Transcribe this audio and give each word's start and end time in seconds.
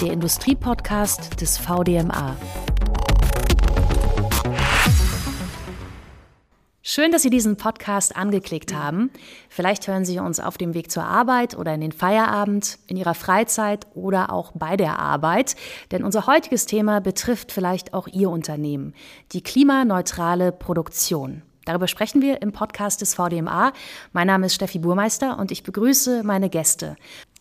der 0.00 0.12
Industriepodcast 0.12 1.40
des 1.40 1.58
VDMA. 1.58 2.36
Schön, 6.80 7.12
dass 7.12 7.22
Sie 7.22 7.28
diesen 7.28 7.56
Podcast 7.56 8.16
angeklickt 8.16 8.74
haben. 8.74 9.10
Vielleicht 9.50 9.86
hören 9.86 10.06
Sie 10.06 10.18
uns 10.18 10.40
auf 10.40 10.56
dem 10.56 10.72
Weg 10.72 10.90
zur 10.90 11.04
Arbeit 11.04 11.56
oder 11.56 11.74
in 11.74 11.82
den 11.82 11.92
Feierabend, 11.92 12.78
in 12.86 12.96
Ihrer 12.96 13.14
Freizeit 13.14 13.86
oder 13.94 14.32
auch 14.32 14.52
bei 14.54 14.76
der 14.76 14.98
Arbeit. 14.98 15.54
Denn 15.90 16.02
unser 16.02 16.26
heutiges 16.26 16.64
Thema 16.64 17.00
betrifft 17.00 17.52
vielleicht 17.52 17.92
auch 17.92 18.08
Ihr 18.08 18.30
Unternehmen, 18.30 18.94
die 19.32 19.42
klimaneutrale 19.42 20.50
Produktion. 20.50 21.42
Darüber 21.66 21.88
sprechen 21.88 22.22
wir 22.22 22.40
im 22.40 22.52
Podcast 22.52 23.02
des 23.02 23.14
VDMA. 23.14 23.72
Mein 24.12 24.26
Name 24.26 24.46
ist 24.46 24.54
Steffi 24.54 24.78
Burmeister 24.78 25.38
und 25.38 25.52
ich 25.52 25.62
begrüße 25.62 26.22
meine 26.24 26.48
Gäste. 26.48 26.96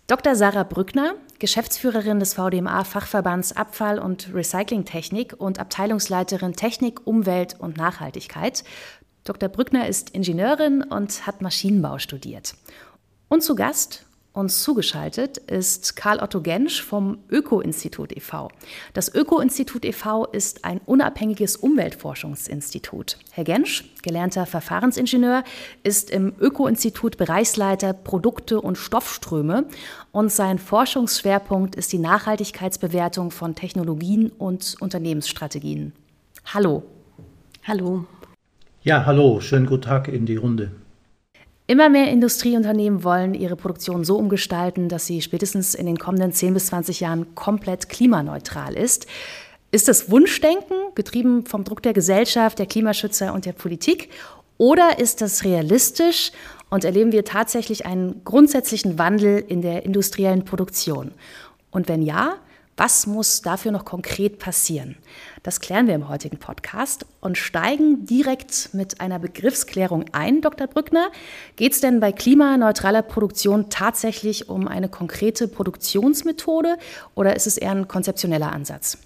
Dr. 0.10 0.36
Sarah 0.36 0.64
Brückner, 0.64 1.14
Geschäftsführerin 1.38 2.20
des 2.20 2.34
VDMA 2.34 2.84
Fachverbands 2.84 3.56
Abfall- 3.56 4.00
und 4.00 4.34
Recyclingtechnik 4.34 5.36
und 5.38 5.60
Abteilungsleiterin 5.60 6.54
Technik, 6.54 7.06
Umwelt 7.06 7.58
und 7.60 7.78
Nachhaltigkeit. 7.78 8.64
Dr. 9.24 9.50
Brückner 9.50 9.88
ist 9.88 10.10
Ingenieurin 10.10 10.82
und 10.82 11.28
hat 11.28 11.44
Maschinenbau 11.44 12.00
studiert. 12.00 12.56
Und 13.28 13.44
zu 13.44 13.54
Gast 13.54 14.08
uns 14.32 14.64
zugeschaltet 14.64 15.38
ist 15.38 15.96
Karl 15.96 16.20
Otto 16.20 16.42
Gensch 16.42 16.84
vom 16.84 17.18
Öko-Institut 17.30 18.16
e.V. 18.16 18.50
Das 18.94 19.14
Öko-Institut 19.14 19.84
e.V. 19.86 20.26
ist 20.26 20.66
ein 20.66 20.80
unabhängiges 20.86 21.56
Umweltforschungsinstitut. 21.56 23.18
Herr 23.32 23.44
Gensch, 23.44 23.92
gelernter 24.04 24.46
Verfahrensingenieur, 24.46 25.44
ist 25.84 26.12
im 26.12 26.34
Öko-Institut 26.40 27.18
Bereichsleiter 27.18 27.94
Produkte 27.94 28.62
und 28.62 28.78
Stoffströme 28.78 29.66
und 30.12 30.32
sein 30.32 30.60
Forschungsschwerpunkt 30.60 31.76
ist 31.76 31.92
die 31.92 32.00
Nachhaltigkeitsbewertung 32.00 33.32
von 33.32 33.56
Technologien 33.56 34.32
und 34.38 34.76
Unternehmensstrategien. 34.80 35.94
Hallo. 36.46 36.84
Hallo. 37.64 38.06
Ja, 38.82 39.06
hallo, 39.06 39.42
schönen 39.42 39.66
guten 39.66 39.84
Tag 39.84 40.08
in 40.08 40.26
die 40.26 40.38
Runde. 40.38 40.72
Immer 41.70 41.90
mehr 41.90 42.10
Industrieunternehmen 42.10 43.04
wollen 43.04 43.36
ihre 43.36 43.56
Produktion 43.56 44.04
so 44.04 44.18
umgestalten, 44.18 44.90
dass 44.90 45.06
sie 45.06 45.22
spätestens 45.22 45.76
in 45.76 45.86
den 45.86 46.00
kommenden 46.00 46.34
10 46.34 46.56
bis 46.56 46.66
20 46.66 47.00
Jahren 47.00 47.36
komplett 47.36 47.90
klimaneutral 47.90 48.74
ist. 48.74 49.06
Ist 49.70 49.88
das 49.88 50.10
Wunschdenken, 50.10 50.76
getrieben 50.96 51.46
vom 51.46 51.64
Druck 51.64 51.84
der 51.84 51.94
Gesellschaft, 51.94 52.58
der 52.58 52.66
Klimaschützer 52.66 53.36
und 53.36 53.46
der 53.46 53.52
Politik? 53.52 54.10
Oder 54.58 54.98
ist 54.98 55.22
das 55.22 55.44
realistisch 55.44 56.32
und 56.72 56.86
erleben 56.86 57.12
wir 57.12 57.24
tatsächlich 57.24 57.86
einen 57.86 58.24
grundsätzlichen 58.24 58.98
Wandel 58.98 59.38
in 59.38 59.62
der 59.62 59.86
industriellen 59.86 60.46
Produktion? 60.46 61.12
Und 61.70 61.88
wenn 61.88 62.02
ja, 62.02 62.38
was 62.78 63.06
muss 63.06 63.44
dafür 63.44 63.72
noch 63.72 63.86
konkret 63.86 64.40
passieren? 64.40 64.98
Das 65.44 65.60
klären 65.60 65.88
wir 65.88 65.96
im 65.96 66.10
heutigen 66.10 66.38
Podcast 66.38 67.06
und 67.22 67.38
steigen 67.38 68.06
direkt 68.06 68.70
mit 68.74 69.02
einer 69.02 69.20
Begriffsklärung 69.20 70.06
ein, 70.12 70.42
Dr. 70.42 70.68
Brückner. 70.68 71.10
Geht 71.56 71.74
es 71.74 71.82
denn 71.82 72.00
bei 72.00 72.12
klimaneutraler 72.12 73.02
Produktion 73.02 73.70
tatsächlich 73.70 74.50
um 74.50 74.68
eine 74.68 74.90
konkrete 74.90 75.48
Produktionsmethode 75.48 76.78
oder 77.16 77.36
ist 77.36 77.48
es 77.48 77.58
eher 77.58 77.72
ein 77.72 77.88
konzeptioneller 77.88 78.52
Ansatz? 78.52 78.98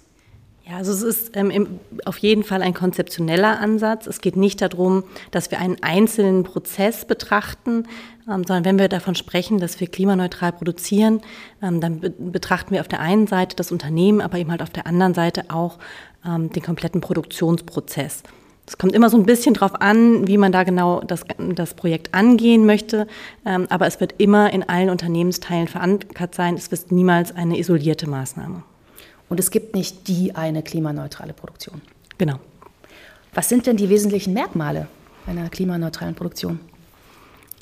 Ja, 0.66 0.78
also 0.78 0.92
es 0.92 1.02
ist 1.02 1.36
ähm, 1.36 1.50
im, 1.50 1.80
auf 2.06 2.16
jeden 2.18 2.42
Fall 2.42 2.62
ein 2.62 2.72
konzeptioneller 2.72 3.60
Ansatz. 3.60 4.06
Es 4.06 4.22
geht 4.22 4.34
nicht 4.36 4.62
darum, 4.62 5.04
dass 5.30 5.50
wir 5.50 5.58
einen 5.58 5.82
einzelnen 5.82 6.42
Prozess 6.42 7.04
betrachten, 7.04 7.86
ähm, 8.26 8.44
sondern 8.44 8.64
wenn 8.64 8.78
wir 8.78 8.88
davon 8.88 9.14
sprechen, 9.14 9.58
dass 9.58 9.78
wir 9.80 9.88
klimaneutral 9.88 10.52
produzieren, 10.52 11.20
ähm, 11.62 11.82
dann 11.82 12.00
be 12.00 12.10
betrachten 12.10 12.72
wir 12.72 12.80
auf 12.80 12.88
der 12.88 13.00
einen 13.00 13.26
Seite 13.26 13.56
das 13.56 13.72
Unternehmen, 13.72 14.22
aber 14.22 14.38
eben 14.38 14.50
halt 14.50 14.62
auf 14.62 14.70
der 14.70 14.86
anderen 14.86 15.12
Seite 15.12 15.44
auch 15.48 15.78
ähm, 16.26 16.50
den 16.50 16.62
kompletten 16.62 17.02
Produktionsprozess. 17.02 18.22
Es 18.66 18.78
kommt 18.78 18.94
immer 18.94 19.10
so 19.10 19.18
ein 19.18 19.26
bisschen 19.26 19.52
drauf 19.52 19.82
an, 19.82 20.26
wie 20.26 20.38
man 20.38 20.50
da 20.50 20.62
genau 20.62 21.02
das, 21.02 21.24
das 21.54 21.74
Projekt 21.74 22.14
angehen 22.14 22.64
möchte, 22.64 23.06
ähm, 23.44 23.66
aber 23.68 23.86
es 23.86 24.00
wird 24.00 24.14
immer 24.16 24.50
in 24.50 24.66
allen 24.66 24.88
Unternehmensteilen 24.88 25.68
verankert 25.68 26.34
sein. 26.34 26.54
Es 26.54 26.70
wird 26.70 26.90
niemals 26.90 27.36
eine 27.36 27.58
isolierte 27.58 28.08
Maßnahme. 28.08 28.62
Und 29.34 29.40
es 29.40 29.50
gibt 29.50 29.74
nicht 29.74 30.06
die 30.06 30.36
eine 30.36 30.62
klimaneutrale 30.62 31.32
Produktion. 31.32 31.82
Genau. 32.18 32.38
Was 33.34 33.48
sind 33.48 33.66
denn 33.66 33.76
die 33.76 33.88
wesentlichen 33.88 34.32
Merkmale 34.32 34.86
einer 35.26 35.48
klimaneutralen 35.48 36.14
Produktion? 36.14 36.60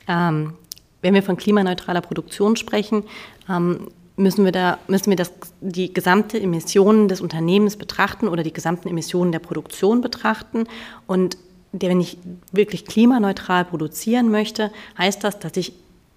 Ähm, 0.06 0.52
wenn 1.00 1.14
wir 1.14 1.22
von 1.22 1.38
klimaneutraler 1.38 2.02
Produktion 2.02 2.56
sprechen, 2.56 3.04
ähm, 3.48 3.88
müssen 4.16 4.44
wir 4.44 4.52
da 4.52 4.80
müssen 4.86 5.08
wir 5.08 5.16
das, 5.16 5.32
die 5.62 5.94
gesamte 5.94 6.38
Emissionen 6.38 7.08
des 7.08 7.22
Unternehmens 7.22 7.78
betrachten 7.78 8.28
oder 8.28 8.42
die 8.42 8.52
gesamten 8.52 8.88
Emissionen 8.88 9.32
der 9.32 9.38
Produktion 9.38 10.02
betrachten 10.02 10.66
und 11.06 11.38
der, 11.72 11.88
wenn 11.88 12.02
ich 12.02 12.18
wirklich 12.52 12.84
klimaneutral 12.84 13.64
produzieren 13.64 14.30
möchte, 14.30 14.70
heißt 14.98 15.24
das, 15.24 15.38
dass 15.38 15.56
ich 15.56 15.72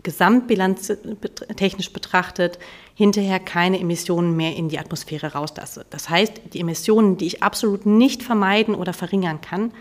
gesamtbilanztechnisch 0.05 1.91
betrachtet 1.91 2.57
hinterher 2.93 3.41
keine 3.41 3.79
Emissionen 3.79 4.37
mehr 4.37 4.55
in 4.55 4.69
die 4.69 4.79
Atmosphäre 4.79 5.33
rauslasse. 5.33 5.85
Das 5.89 6.09
heißt, 6.09 6.53
die 6.53 6.61
Emissionen, 6.61 7.17
die 7.17 7.25
ich 7.25 7.43
absolut 7.43 7.85
nicht 7.85 8.23
vermeiden 8.23 8.73
oder 8.73 8.93
verringern 8.93 9.41
kann, 9.41 9.73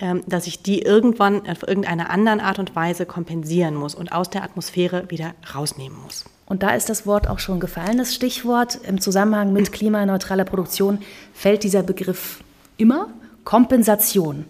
ähm, 0.00 0.24
dass 0.26 0.48
ich 0.48 0.62
die 0.62 0.82
irgendwann 0.82 1.46
auf 1.46 1.62
irgendeine 1.62 2.10
andere 2.10 2.42
Art 2.42 2.58
und 2.58 2.74
Weise 2.74 3.06
kompensieren 3.06 3.76
muss 3.76 3.94
und 3.94 4.10
aus 4.10 4.30
der 4.30 4.42
Atmosphäre 4.42 5.08
wieder 5.10 5.34
rausnehmen 5.54 5.96
muss. 6.02 6.24
Und 6.46 6.64
da 6.64 6.70
ist 6.70 6.88
das 6.88 7.06
Wort 7.06 7.28
auch 7.28 7.38
schon 7.38 7.60
gefallen, 7.60 7.98
das 7.98 8.14
Stichwort. 8.14 8.80
Im 8.88 9.00
Zusammenhang 9.00 9.52
mit 9.52 9.70
klimaneutraler 9.70 10.44
Produktion 10.44 10.98
fällt 11.32 11.62
dieser 11.62 11.82
Begriff 11.84 12.42
immer 12.78 13.08
Kompensation. 13.44 14.46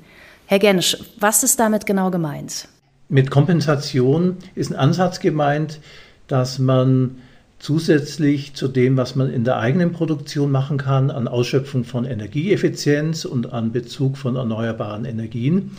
Herr 0.47 0.59
Gensch, 0.59 0.97
was 1.19 1.43
ist 1.43 1.61
damit 1.61 1.87
genau 1.87 2.11
gemeint? 2.11 2.69
Mit 3.13 3.31
Kompensation 3.31 4.39
ist 4.55 4.73
ein 4.73 4.79
Ansatz 4.79 5.21
gemeint, 5.21 5.81
dass 6.29 6.59
man 6.59 7.17
zusätzlich 7.59 8.55
zu 8.55 8.69
dem, 8.69 8.97
was 8.97 9.17
man 9.17 9.31
in 9.31 9.45
der 9.45 9.59
eigenen 9.59 9.93
Produktion 9.93 10.51
machen 10.51 10.79
kann, 10.79 11.11
an 11.11 11.29
Ausschöpfung 11.29 11.85
von 11.85 12.07
Energieeffizienz 12.07 13.27
und 13.27 13.53
an 13.53 13.71
Bezug 13.71 14.17
von 14.17 14.37
erneuerbaren 14.37 15.05
Energien, 15.05 15.73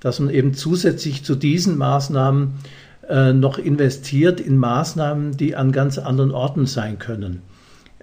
dass 0.00 0.18
man 0.18 0.30
eben 0.30 0.54
zusätzlich 0.54 1.24
zu 1.24 1.34
diesen 1.34 1.76
Maßnahmen 1.76 2.54
äh, 3.06 3.34
noch 3.34 3.58
investiert 3.58 4.40
in 4.40 4.56
Maßnahmen, 4.56 5.36
die 5.36 5.56
an 5.56 5.72
ganz 5.72 5.98
anderen 5.98 6.30
Orten 6.30 6.64
sein 6.64 6.98
können. 6.98 7.42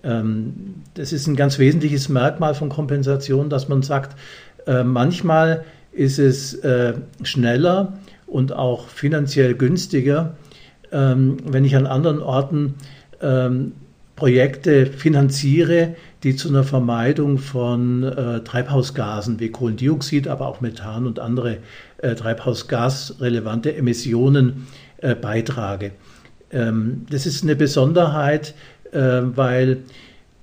Ähm, 0.04 0.76
das 0.94 1.12
ist 1.12 1.26
ein 1.26 1.36
ganz 1.36 1.58
wesentliches 1.58 2.08
Merkmal 2.08 2.54
von 2.54 2.70
Kompensation, 2.70 3.50
dass 3.50 3.68
man 3.68 3.82
sagt, 3.82 4.16
äh, 4.68 4.84
manchmal 4.84 5.66
ist 5.92 6.20
es 6.20 6.54
äh, 6.54 6.94
schneller, 7.24 7.94
und 8.28 8.54
auch 8.54 8.88
finanziell 8.88 9.56
günstiger, 9.56 10.36
ähm, 10.92 11.38
wenn 11.46 11.66
ich 11.66 11.76
an 11.76 11.88
anderen 11.88 12.22
Orten 12.22 12.76
ähm, 13.22 13.74
Projekte 14.16 14.86
finanziere, 14.86 15.96
die 16.24 16.36
zu 16.36 16.50
einer 16.50 16.64
Vermeidung 16.64 17.38
von 17.38 18.04
äh, 18.04 18.40
Treibhausgasen 18.42 19.40
wie 19.40 19.50
Kohlendioxid, 19.50 20.28
aber 20.28 20.48
auch 20.48 20.62
Methan 20.62 21.06
und 21.06 21.20
andere 21.20 21.58
äh, 21.98 22.16
treibhausgasrelevante 22.16 23.76
Emissionen 23.76 24.68
äh, 24.98 25.16
beitrage. 25.16 25.92
Ähm, 26.52 27.06
das 27.10 27.26
ist 27.26 27.44
eine 27.44 27.56
Besonderheit, 27.56 28.56
äh, 28.92 29.00
weil 29.00 29.80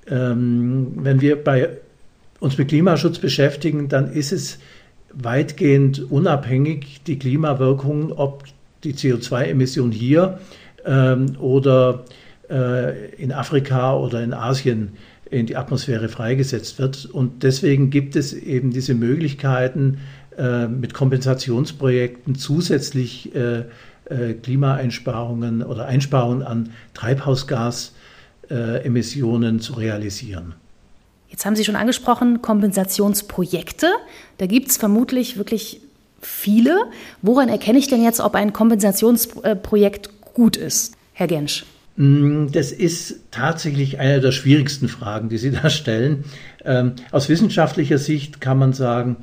ähm, 0.06 0.92
wenn 0.96 1.20
wir 1.20 1.42
bei 1.42 1.70
uns 2.40 2.58
mit 2.58 2.68
Klimaschutz 2.68 3.18
beschäftigen, 3.18 3.88
dann 3.88 4.12
ist 4.12 4.32
es 4.32 4.58
weitgehend 5.14 6.10
unabhängig 6.10 7.02
die 7.06 7.18
Klimawirkung, 7.18 8.12
ob 8.12 8.44
die 8.84 8.94
CO2-Emission 8.94 9.92
hier 9.92 10.38
ähm, 10.84 11.36
oder 11.38 12.04
äh, 12.50 13.14
in 13.16 13.32
Afrika 13.32 13.96
oder 13.96 14.22
in 14.22 14.32
Asien 14.32 14.92
in 15.30 15.46
die 15.46 15.56
Atmosphäre 15.56 16.08
freigesetzt 16.08 16.78
wird. 16.78 17.06
Und 17.06 17.42
deswegen 17.42 17.90
gibt 17.90 18.14
es 18.16 18.34
eben 18.34 18.70
diese 18.70 18.94
Möglichkeiten, 18.94 19.98
äh, 20.36 20.68
mit 20.68 20.92
Kompensationsprojekten 20.94 22.34
zusätzlich 22.34 23.34
äh, 23.34 23.64
äh 24.06 24.34
Klimaeinsparungen 24.34 25.62
oder 25.62 25.86
Einsparungen 25.86 26.42
an 26.42 26.70
Treibhausgasemissionen 26.94 29.60
zu 29.60 29.74
realisieren. 29.74 30.54
Jetzt 31.32 31.46
haben 31.46 31.56
Sie 31.56 31.64
schon 31.64 31.76
angesprochen, 31.76 32.42
Kompensationsprojekte. 32.42 33.88
Da 34.36 34.44
gibt 34.46 34.68
es 34.68 34.76
vermutlich 34.76 35.38
wirklich 35.38 35.80
viele. 36.20 36.84
Woran 37.22 37.48
erkenne 37.48 37.78
ich 37.78 37.88
denn 37.88 38.04
jetzt, 38.04 38.20
ob 38.20 38.34
ein 38.34 38.52
Kompensationsprojekt 38.52 40.10
gut 40.34 40.58
ist, 40.58 40.94
Herr 41.14 41.26
Gensch? 41.26 41.64
Mm, 41.96 42.48
das 42.52 42.70
ist 42.70 43.20
tatsächlich 43.30 43.98
eine 43.98 44.20
der 44.20 44.32
schwierigsten 44.32 44.88
Fragen, 44.88 45.30
die 45.30 45.38
Sie 45.38 45.50
da 45.50 45.70
stellen. 45.70 46.24
Ähm, 46.66 46.92
aus 47.10 47.30
wissenschaftlicher 47.30 47.98
Sicht 47.98 48.42
kann 48.42 48.58
man 48.58 48.74
sagen, 48.74 49.16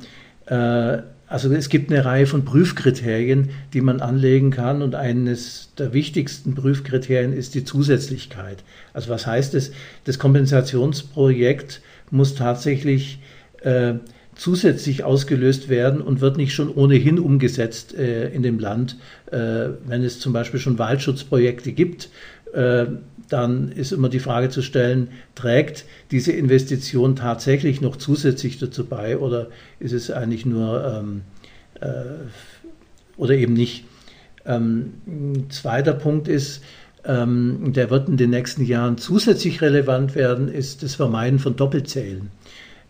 äh, 0.46 0.98
also 1.30 1.52
es 1.52 1.68
gibt 1.68 1.92
eine 1.92 2.04
Reihe 2.04 2.26
von 2.26 2.44
Prüfkriterien, 2.44 3.50
die 3.72 3.82
man 3.82 4.00
anlegen 4.00 4.50
kann 4.50 4.82
und 4.82 4.96
eines 4.96 5.68
der 5.78 5.92
wichtigsten 5.92 6.56
Prüfkriterien 6.56 7.32
ist 7.32 7.54
die 7.54 7.62
Zusätzlichkeit. 7.62 8.64
Also 8.94 9.10
was 9.10 9.28
heißt 9.28 9.54
es? 9.54 9.70
Das 10.04 10.18
Kompensationsprojekt 10.18 11.82
muss 12.10 12.34
tatsächlich 12.34 13.20
äh, 13.62 13.94
zusätzlich 14.34 15.04
ausgelöst 15.04 15.68
werden 15.68 16.00
und 16.00 16.20
wird 16.20 16.36
nicht 16.36 16.54
schon 16.54 16.72
ohnehin 16.72 17.18
umgesetzt 17.18 17.94
äh, 17.94 18.30
in 18.30 18.42
dem 18.42 18.58
Land. 18.58 18.96
Äh, 19.30 19.70
wenn 19.86 20.02
es 20.02 20.18
zum 20.18 20.32
Beispiel 20.32 20.60
schon 20.60 20.78
Waldschutzprojekte 20.78 21.72
gibt, 21.72 22.08
äh, 22.54 22.86
dann 23.28 23.70
ist 23.70 23.92
immer 23.92 24.08
die 24.08 24.18
Frage 24.18 24.48
zu 24.48 24.62
stellen, 24.62 25.08
trägt 25.34 25.84
diese 26.10 26.32
Investition 26.32 27.16
tatsächlich 27.16 27.80
noch 27.80 27.96
zusätzlich 27.96 28.58
dazu 28.58 28.86
bei 28.86 29.18
oder 29.18 29.48
ist 29.78 29.92
es 29.92 30.10
eigentlich 30.10 30.46
nur 30.46 30.84
ähm, 30.84 31.22
äh, 31.80 32.26
oder 33.16 33.34
eben 33.34 33.52
nicht. 33.52 33.84
Ähm, 34.46 34.94
zweiter 35.50 35.92
Punkt 35.92 36.26
ist, 36.26 36.62
ähm, 37.04 37.72
der 37.72 37.90
wird 37.90 38.08
in 38.08 38.16
den 38.16 38.30
nächsten 38.30 38.64
Jahren 38.64 38.98
zusätzlich 38.98 39.62
relevant 39.62 40.14
werden, 40.14 40.48
ist 40.48 40.82
das 40.82 40.94
Vermeiden 40.94 41.38
von 41.38 41.56
Doppelzählen. 41.56 42.30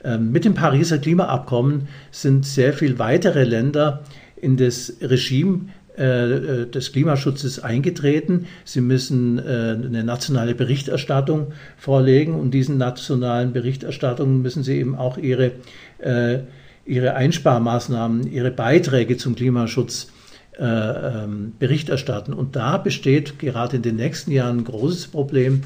Ähm, 0.03 0.33
mit 0.33 0.45
dem 0.45 0.55
Pariser 0.55 0.99
Klimaabkommen 0.99 1.89
sind 2.11 2.47
sehr 2.47 2.73
viele 2.73 2.99
weitere 2.99 3.45
Länder 3.45 4.03
in 4.37 4.57
das 4.57 4.95
Regime 5.03 5.67
äh, 5.97 6.67
des 6.67 6.93
Klimaschutzes 6.93 7.61
eingetreten. 7.61 8.47
Sie 8.65 8.81
müssen 8.81 9.39
äh, 9.39 9.43
eine 9.43 10.03
nationale 10.03 10.55
Berichterstattung 10.55 11.49
vorlegen 11.77 12.35
und 12.35 12.53
diesen 12.53 12.79
nationalen 12.79 13.53
Berichterstattungen 13.53 14.41
müssen 14.41 14.63
sie 14.63 14.79
eben 14.79 14.95
auch 14.95 15.19
ihre, 15.19 15.53
äh, 15.99 16.39
ihre 16.87 17.15
Einsparmaßnahmen, 17.15 18.33
ihre 18.33 18.51
Beiträge 18.51 19.19
zum 19.19 19.35
Klimaschutz 19.35 20.11
Bericht 20.59 21.89
erstatten. 21.89 22.35
Und 22.35 22.55
da 22.55 22.77
besteht 22.77 23.39
gerade 23.39 23.77
in 23.77 23.83
den 23.83 23.97
nächsten 23.97 24.31
Jahren 24.31 24.59
ein 24.59 24.65
großes 24.65 25.07
Problem, 25.07 25.63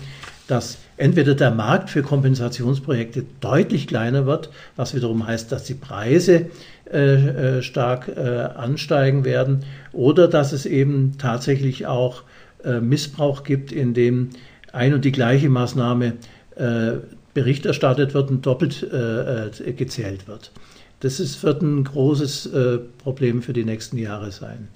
dass 0.47 0.79
entweder 0.97 1.35
der 1.35 1.51
Markt 1.51 1.91
für 1.91 2.03
Kompensationsprojekte 2.03 3.25
deutlich 3.41 3.87
kleiner 3.87 4.27
wird, 4.27 4.51
was 4.77 4.95
wiederum 4.95 5.27
heißt, 5.27 5.51
dass 5.51 5.65
die 5.65 5.75
Preise 5.75 6.47
äh, 6.93 7.59
äh, 7.59 7.63
stark 7.63 8.09
äh, 8.09 8.21
ansteigen 8.21 9.25
werden, 9.25 9.65
oder 9.93 10.29
dass 10.29 10.53
es 10.53 10.67
eben 10.67 11.17
tatsächlich 11.19 11.87
auch 11.87 12.23
äh, 12.63 12.81
Missbrauch 12.81 13.43
gibt, 13.43 13.73
in 13.73 13.95
dem 13.95 14.31
ein 14.73 14.93
und 14.93 15.05
die 15.05 15.13
gleiche 15.13 15.49
Maßnahme 15.49 16.15
äh, 16.57 16.93
Bericht 17.33 17.67
erstattet 17.67 18.15
wird 18.15 18.31
und 18.31 18.47
doppelt 18.47 18.83
äh, 18.83 19.73
gezählt 19.73 20.29
wird. 20.29 20.53
Das 21.05 21.21
ist, 21.21 21.43
wird 21.43 21.63
ein 21.63 21.85
großes 21.85 22.51
Problem 22.99 23.43
für 23.43 23.53
die 23.53 23.65
nächsten 23.65 23.99
Jahre 23.99 24.33
sein. 24.33 24.69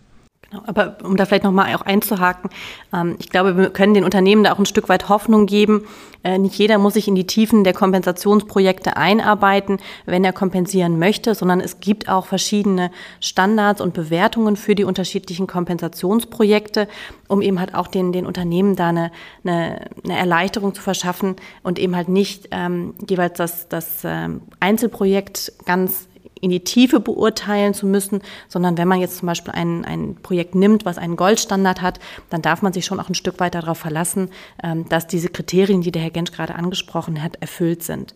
Genau, 0.50 0.62
aber 0.66 0.96
um 1.02 1.16
da 1.16 1.26
vielleicht 1.26 1.44
nochmal 1.44 1.74
auch 1.74 1.82
einzuhaken, 1.82 2.50
ähm, 2.94 3.16
ich 3.18 3.28
glaube, 3.28 3.56
wir 3.56 3.70
können 3.70 3.92
den 3.92 4.04
Unternehmen 4.04 4.44
da 4.44 4.52
auch 4.52 4.58
ein 4.58 4.66
Stück 4.66 4.88
weit 4.88 5.08
Hoffnung 5.10 5.44
geben. 5.44 5.84
Äh, 6.24 6.38
nicht 6.38 6.58
jeder 6.58 6.78
muss 6.78 6.94
sich 6.94 7.06
in 7.06 7.14
die 7.14 7.26
Tiefen 7.26 7.64
der 7.64 7.74
Kompensationsprojekte 7.74 8.96
einarbeiten, 8.96 9.78
wenn 10.06 10.24
er 10.24 10.32
kompensieren 10.32 10.98
möchte, 10.98 11.34
sondern 11.34 11.60
es 11.60 11.80
gibt 11.80 12.08
auch 12.08 12.24
verschiedene 12.24 12.90
Standards 13.20 13.82
und 13.82 13.92
Bewertungen 13.92 14.56
für 14.56 14.74
die 14.74 14.84
unterschiedlichen 14.84 15.46
Kompensationsprojekte, 15.46 16.88
um 17.28 17.42
eben 17.42 17.60
halt 17.60 17.74
auch 17.74 17.86
den, 17.86 18.12
den 18.12 18.24
Unternehmen 18.24 18.74
da 18.74 18.88
eine, 18.88 19.12
eine, 19.44 19.90
eine 20.02 20.18
Erleichterung 20.18 20.74
zu 20.74 20.80
verschaffen 20.80 21.36
und 21.62 21.78
eben 21.78 21.94
halt 21.94 22.08
nicht 22.08 22.48
ähm, 22.52 22.94
jeweils 23.06 23.36
das, 23.36 23.68
das 23.68 24.00
ähm, 24.04 24.40
Einzelprojekt 24.60 25.52
ganz 25.66 26.07
in 26.40 26.50
die 26.50 26.64
Tiefe 26.64 27.00
beurteilen 27.00 27.74
zu 27.74 27.86
müssen, 27.86 28.22
sondern 28.48 28.78
wenn 28.78 28.88
man 28.88 29.00
jetzt 29.00 29.18
zum 29.18 29.26
Beispiel 29.26 29.52
ein, 29.52 29.84
ein 29.84 30.16
Projekt 30.22 30.54
nimmt, 30.54 30.84
was 30.84 30.98
einen 30.98 31.16
Goldstandard 31.16 31.82
hat, 31.82 32.00
dann 32.30 32.42
darf 32.42 32.62
man 32.62 32.72
sich 32.72 32.84
schon 32.84 33.00
auch 33.00 33.08
ein 33.08 33.14
Stück 33.14 33.40
weit 33.40 33.54
darauf 33.54 33.78
verlassen, 33.78 34.30
ähm, 34.62 34.88
dass 34.88 35.06
diese 35.06 35.28
Kriterien, 35.28 35.82
die 35.82 35.92
der 35.92 36.02
Herr 36.02 36.10
Gensch 36.10 36.32
gerade 36.32 36.54
angesprochen 36.54 37.22
hat, 37.22 37.36
erfüllt 37.40 37.82
sind. 37.82 38.14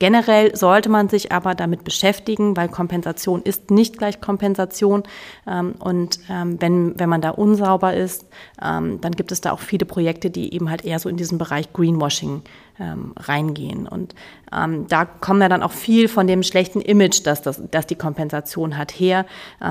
Generell 0.00 0.56
sollte 0.56 0.88
man 0.88 1.10
sich 1.10 1.30
aber 1.30 1.54
damit 1.54 1.84
beschäftigen, 1.84 2.56
weil 2.56 2.70
Kompensation 2.70 3.42
ist 3.42 3.70
nicht 3.70 3.98
gleich 3.98 4.18
Kompensation. 4.18 5.02
Ähm, 5.46 5.74
und 5.78 6.20
ähm, 6.30 6.56
wenn, 6.58 6.98
wenn 6.98 7.10
man 7.10 7.20
da 7.20 7.28
unsauber 7.30 7.92
ist, 7.92 8.24
ähm, 8.62 9.02
dann 9.02 9.12
gibt 9.12 9.30
es 9.30 9.42
da 9.42 9.52
auch 9.52 9.60
viele 9.60 9.84
Projekte, 9.84 10.30
die 10.30 10.54
eben 10.54 10.70
halt 10.70 10.86
eher 10.86 10.98
so 10.98 11.10
in 11.10 11.18
diesen 11.18 11.36
Bereich 11.38 11.72
Greenwashing 11.72 12.42
reingehen. 12.82 13.86
Und 13.86 14.14
da 14.50 15.04
kommen 15.04 15.42
ja 15.42 15.50
dann 15.50 15.62
auch 15.62 15.72
viel 15.72 16.08
von 16.08 16.26
dem 16.26 16.42
schlechten 16.42 16.80
Image, 16.80 17.20
das, 17.24 17.42
das, 17.42 17.60
das 17.70 17.86
die 17.86 17.94
Kompensation 17.94 18.78
hat, 18.78 18.90
her, 18.92 19.26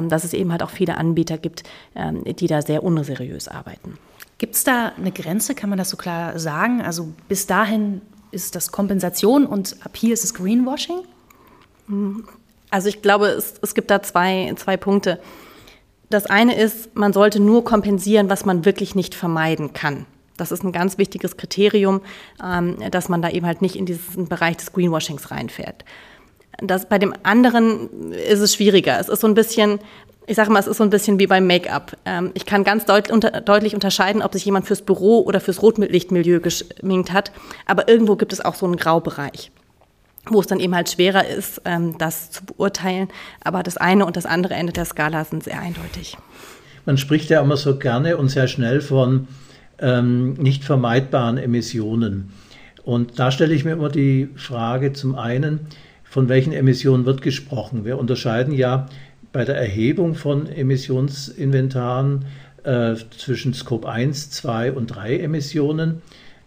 dass 0.09 0.23
es 0.23 0.33
eben 0.33 0.51
halt 0.51 0.61
auch 0.61 0.69
viele 0.69 0.95
Anbieter 0.95 1.39
gibt, 1.39 1.63
die 1.95 2.45
da 2.45 2.61
sehr 2.61 2.83
unseriös 2.83 3.47
arbeiten. 3.47 3.97
Gibt 4.37 4.53
es 4.53 4.63
da 4.63 4.91
eine 4.95 5.11
Grenze, 5.11 5.55
kann 5.55 5.71
man 5.71 5.79
das 5.79 5.89
so 5.89 5.97
klar 5.97 6.37
sagen? 6.37 6.83
Also 6.83 7.07
bis 7.27 7.47
dahin 7.47 8.01
ist 8.31 8.55
das 8.55 8.71
Kompensation 8.71 9.45
und 9.45 9.77
ab 9.83 9.95
hier 9.95 10.13
ist 10.13 10.23
es 10.23 10.33
Greenwashing? 10.33 11.01
Also 12.69 12.89
ich 12.89 13.01
glaube, 13.01 13.27
es, 13.27 13.55
es 13.61 13.73
gibt 13.73 13.89
da 13.89 14.01
zwei, 14.01 14.53
zwei 14.55 14.77
Punkte. 14.77 15.19
Das 16.09 16.25
eine 16.25 16.55
ist, 16.55 16.95
man 16.95 17.13
sollte 17.13 17.39
nur 17.39 17.63
kompensieren, 17.63 18.29
was 18.29 18.45
man 18.45 18.65
wirklich 18.65 18.95
nicht 18.95 19.15
vermeiden 19.15 19.73
kann. 19.73 20.05
Das 20.37 20.51
ist 20.51 20.63
ein 20.63 20.71
ganz 20.71 20.97
wichtiges 20.97 21.37
Kriterium, 21.37 22.01
ähm, 22.43 22.77
dass 22.91 23.09
man 23.09 23.21
da 23.21 23.29
eben 23.29 23.45
halt 23.45 23.61
nicht 23.61 23.75
in 23.75 23.85
diesen 23.85 24.27
Bereich 24.27 24.57
des 24.57 24.71
Greenwashings 24.71 25.31
reinfährt. 25.31 25.83
Das, 26.61 26.87
bei 26.89 26.97
dem 26.97 27.13
anderen 27.23 28.11
ist 28.11 28.39
es 28.39 28.55
schwieriger. 28.55 28.99
Es 28.99 29.09
ist 29.09 29.21
so 29.21 29.27
ein 29.27 29.33
bisschen, 29.33 29.79
ich 30.29 30.35
sage 30.35 30.51
mal, 30.51 30.59
es 30.59 30.67
ist 30.67 30.77
so 30.77 30.83
ein 30.83 30.91
bisschen 30.91 31.17
wie 31.17 31.25
beim 31.25 31.47
Make-up. 31.47 31.97
Ähm, 32.05 32.29
ich 32.35 32.45
kann 32.45 32.63
ganz 32.63 32.85
deut 32.85 33.09
unter 33.09 33.41
deutlich 33.41 33.73
unterscheiden, 33.73 34.21
ob 34.21 34.33
sich 34.33 34.45
jemand 34.45 34.67
fürs 34.67 34.83
Büro 34.83 35.21
oder 35.21 35.39
fürs 35.39 35.63
Rotlichtmilieu 35.63 36.39
geschminkt 36.39 37.11
hat. 37.11 37.31
Aber 37.65 37.89
irgendwo 37.89 38.15
gibt 38.15 38.31
es 38.31 38.39
auch 38.39 38.53
so 38.53 38.67
einen 38.67 38.77
Graubereich, 38.77 39.51
wo 40.27 40.39
es 40.39 40.45
dann 40.45 40.59
eben 40.59 40.75
halt 40.75 40.87
schwerer 40.87 41.27
ist, 41.27 41.63
ähm, 41.65 41.97
das 41.97 42.29
zu 42.29 42.45
beurteilen. 42.45 43.07
Aber 43.43 43.63
das 43.63 43.77
eine 43.77 44.05
und 44.05 44.17
das 44.17 44.27
andere 44.27 44.53
Ende 44.53 44.71
der 44.71 44.85
Skala 44.85 45.25
sind 45.25 45.43
sehr 45.43 45.59
eindeutig. 45.59 46.15
Man 46.85 46.99
spricht 46.99 47.31
ja 47.31 47.41
immer 47.41 47.57
so 47.57 47.79
gerne 47.79 48.15
und 48.15 48.29
sehr 48.29 48.47
schnell 48.47 48.81
von 48.81 49.27
ähm, 49.79 50.33
nicht 50.33 50.63
vermeidbaren 50.63 51.39
Emissionen. 51.39 52.31
Und 52.83 53.17
da 53.17 53.31
stelle 53.31 53.55
ich 53.55 53.65
mir 53.65 53.71
immer 53.71 53.89
die 53.89 54.29
Frage 54.35 54.93
zum 54.93 55.15
einen, 55.15 55.61
von 56.03 56.29
welchen 56.29 56.53
Emissionen 56.53 57.05
wird 57.05 57.21
gesprochen? 57.21 57.85
Wir 57.85 57.97
unterscheiden 57.97 58.53
ja 58.53 58.87
bei 59.31 59.45
der 59.45 59.55
Erhebung 59.55 60.15
von 60.15 60.47
Emissionsinventaren 60.47 62.25
äh, 62.63 62.95
zwischen 63.17 63.53
Scope 63.53 63.87
1, 63.87 64.31
2 64.31 64.71
und 64.73 64.87
3 64.87 65.19
Emissionen. 65.19 66.01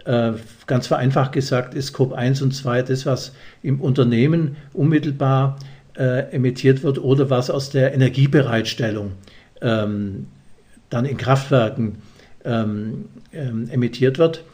Äh, 0.04 0.32
ganz 0.66 0.88
vereinfacht 0.88 1.32
gesagt 1.32 1.74
ist 1.74 1.88
Scope 1.88 2.16
1 2.16 2.42
und 2.42 2.52
2 2.52 2.82
das, 2.82 3.06
was 3.06 3.32
im 3.62 3.80
Unternehmen 3.80 4.56
unmittelbar 4.72 5.58
äh, 5.96 6.32
emittiert 6.32 6.82
wird 6.82 6.98
oder 6.98 7.30
was 7.30 7.50
aus 7.50 7.70
der 7.70 7.94
Energiebereitstellung 7.94 9.12
ähm, 9.60 10.26
dann 10.90 11.04
in 11.04 11.16
Kraftwerken 11.16 11.98
ähm, 12.44 13.06
ähm, 13.32 13.68
emittiert 13.70 14.18
wird. 14.18 14.44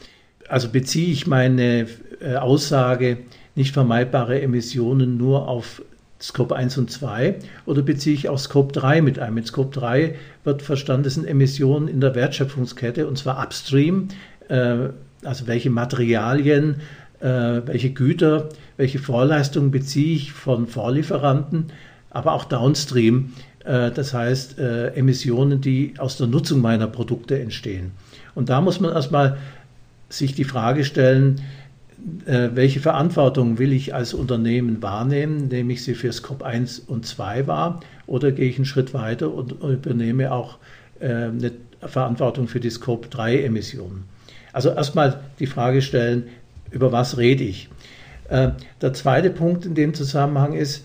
Also 0.49 0.69
beziehe 0.69 1.11
ich 1.11 1.27
meine 1.27 1.87
äh, 2.21 2.37
Aussage 2.37 3.19
nicht 3.55 3.73
vermeidbare 3.73 4.41
Emissionen 4.41 5.17
nur 5.17 5.49
auf 5.49 5.83
Scope 6.21 6.57
1 6.57 6.79
und 6.79 6.91
2 6.91 7.37
oder 7.67 7.83
beziehe 7.83 8.15
ich 8.15 8.29
auch 8.29 8.39
Scope 8.39 8.73
3 8.73 9.03
mit 9.03 9.19
ein? 9.19 9.35
Mit 9.35 9.47
Scope 9.47 9.79
3 9.79 10.17
wird 10.45 10.63
verstanden, 10.63 11.09
sind 11.11 11.27
Emissionen 11.27 11.89
in 11.89 12.01
der 12.01 12.15
Wertschöpfungskette 12.15 13.07
und 13.07 13.19
zwar 13.19 13.43
upstream, 13.43 14.09
äh, 14.49 14.89
also 15.25 15.47
welche 15.47 15.71
Materialien, 15.71 16.81
äh, 17.21 17.27
welche 17.65 17.91
Güter, 17.91 18.49
welche 18.77 18.99
Vorleistungen 18.99 19.71
beziehe 19.71 20.15
ich 20.15 20.33
von 20.33 20.67
Vorlieferanten, 20.67 21.67
aber 22.11 22.33
auch 22.33 22.45
downstream, 22.45 23.33
äh, 23.65 23.91
das 23.91 24.15
heißt 24.15 24.59
äh, 24.59 24.89
Emissionen, 24.95 25.61
die 25.61 25.95
aus 25.99 26.17
der 26.17 26.27
Nutzung 26.27 26.61
meiner 26.61 26.87
Produkte 26.87 27.39
entstehen. 27.39 27.93
Und 28.35 28.49
da 28.49 28.61
muss 28.61 28.81
man 28.81 28.93
erstmal 28.93 29.39
sich 30.09 30.35
die 30.35 30.45
Frage 30.45 30.85
stellen, 30.85 31.43
welche 32.25 32.81
Verantwortung 32.81 33.59
will 33.59 33.73
ich 33.73 33.95
als 33.95 34.15
Unternehmen 34.15 34.83
wahrnehmen? 34.83 35.49
Nehme 35.49 35.73
ich 35.73 35.83
sie 35.83 35.95
für 35.95 36.13
Scope 36.13 36.45
1 36.45 36.81
und 36.81 37.07
2 37.07 37.47
wahr 37.47 37.81
oder 38.07 38.31
gehe 38.31 38.49
ich 38.49 38.57
einen 38.57 38.67
Schritt 38.67 38.95
weiter 38.95 39.33
und 39.33 39.53
übernehme 39.63 40.33
auch 40.33 40.59
äh, 41.01 41.07
eine 41.07 41.53
Verantwortung 41.81 42.47
für 42.47 42.61
die 42.61 42.71
Scope 42.71 43.09
3 43.09 43.43
Emissionen? 43.43 44.05
Also 44.53 44.71
erstmal 44.71 45.21
die 45.41 45.47
Frage 45.47 45.83
stellen, 45.83 46.25
über 46.71 46.93
was 46.93 47.19
rede 47.19 47.45
ich? 47.45 47.69
Äh, 48.29 48.51
der 48.81 48.93
zweite 48.93 49.31
Punkt 49.31 49.67
in 49.67 49.75
dem 49.75 49.95
Zusammenhang 49.95 50.55
ist, 50.55 50.85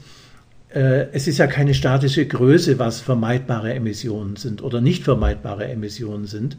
es 0.75 1.27
ist 1.27 1.38
ja 1.38 1.46
keine 1.46 1.75
statische 1.75 2.25
Größe, 2.25 2.79
was 2.79 3.00
vermeidbare 3.00 3.75
Emissionen 3.75 4.38
sind 4.38 4.63
oder 4.63 4.82
nicht 4.82 5.03
vermeidbare 5.03 5.67
Emissionen 5.67 6.25
sind. 6.25 6.58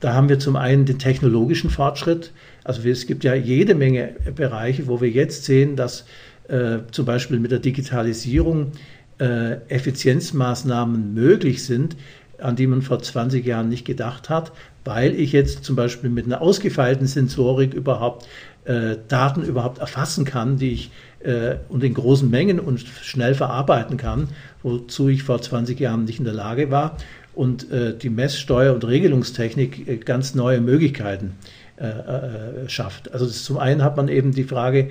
Da 0.00 0.12
haben 0.12 0.28
wir 0.28 0.38
zum 0.38 0.56
einen 0.56 0.84
den 0.84 0.98
technologischen 0.98 1.70
Fortschritt. 1.70 2.32
Also 2.68 2.86
es 2.86 3.06
gibt 3.06 3.24
ja 3.24 3.34
jede 3.34 3.74
Menge 3.74 4.10
Bereiche, 4.34 4.88
wo 4.88 5.00
wir 5.00 5.08
jetzt 5.08 5.46
sehen, 5.46 5.74
dass 5.74 6.04
äh, 6.48 6.80
zum 6.90 7.06
Beispiel 7.06 7.38
mit 7.38 7.50
der 7.50 7.60
Digitalisierung 7.60 8.72
äh, 9.18 9.54
Effizienzmaßnahmen 9.70 11.14
möglich 11.14 11.64
sind, 11.64 11.96
an 12.36 12.56
die 12.56 12.66
man 12.66 12.82
vor 12.82 13.00
20 13.00 13.46
Jahren 13.46 13.70
nicht 13.70 13.86
gedacht 13.86 14.28
hat, 14.28 14.52
weil 14.84 15.14
ich 15.14 15.32
jetzt 15.32 15.64
zum 15.64 15.76
Beispiel 15.76 16.10
mit 16.10 16.26
einer 16.26 16.42
ausgefeilten 16.42 17.06
Sensorik 17.06 17.72
überhaupt 17.72 18.28
äh, 18.66 18.96
Daten 19.08 19.44
überhaupt 19.44 19.78
erfassen 19.78 20.26
kann, 20.26 20.58
die 20.58 20.72
ich 20.72 20.90
äh, 21.20 21.54
und 21.70 21.82
in 21.82 21.94
großen 21.94 22.28
Mengen 22.28 22.60
und 22.60 22.80
schnell 22.80 23.34
verarbeiten 23.34 23.96
kann, 23.96 24.28
wozu 24.62 25.08
ich 25.08 25.22
vor 25.22 25.40
20 25.40 25.80
Jahren 25.80 26.04
nicht 26.04 26.18
in 26.18 26.26
der 26.26 26.34
Lage 26.34 26.70
war. 26.70 26.98
Und 27.34 27.70
äh, 27.72 27.96
die 27.96 28.10
Messsteuer- 28.10 28.74
und 28.74 28.86
Regelungstechnik 28.86 29.88
äh, 29.88 29.96
ganz 29.96 30.34
neue 30.34 30.60
Möglichkeiten 30.60 31.32
äh, 31.80 32.64
äh, 32.64 32.68
schafft. 32.68 33.12
Also 33.12 33.26
zum 33.26 33.58
einen 33.58 33.82
hat 33.82 33.96
man 33.96 34.08
eben 34.08 34.32
die 34.32 34.44
Frage 34.44 34.90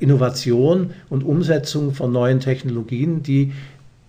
Innovation 0.00 0.90
und 1.08 1.22
Umsetzung 1.22 1.94
von 1.94 2.10
neuen 2.10 2.40
Technologien, 2.40 3.22
die 3.22 3.52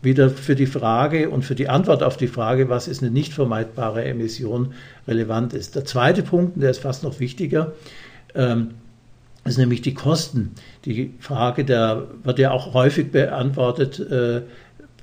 wieder 0.04 0.30
für 0.30 0.56
die 0.56 0.66
Frage 0.66 1.30
und 1.30 1.44
für 1.44 1.56
die 1.56 1.70
Antwort 1.70 2.04
auf 2.04 2.18
die 2.18 2.28
Frage, 2.28 2.70
was 2.70 2.88
ist 2.88 3.02
eine 3.02 3.12
nicht 3.12 3.34
vermeidbare 3.34 4.04
Emission, 4.04 4.74
relevant 5.08 5.54
ist. 5.54 5.76
Der 5.76 5.86
zweite 5.86 6.24
Punkt, 6.24 6.62
der 6.62 6.72
ist 6.72 6.80
fast 6.80 7.04
noch 7.04 7.20
wichtiger, 7.20 7.74
ähm, 8.36 8.72
ist 9.46 9.58
nämlich 9.58 9.82
die 9.82 9.94
Kosten. 9.94 10.52
Die 10.86 11.14
Frage, 11.20 11.66
der 11.66 12.08
wird 12.24 12.40
ja 12.40 12.52
auch 12.52 12.74
häufig 12.74 13.12
beantwortet, 13.12 14.00
äh, 14.00 14.42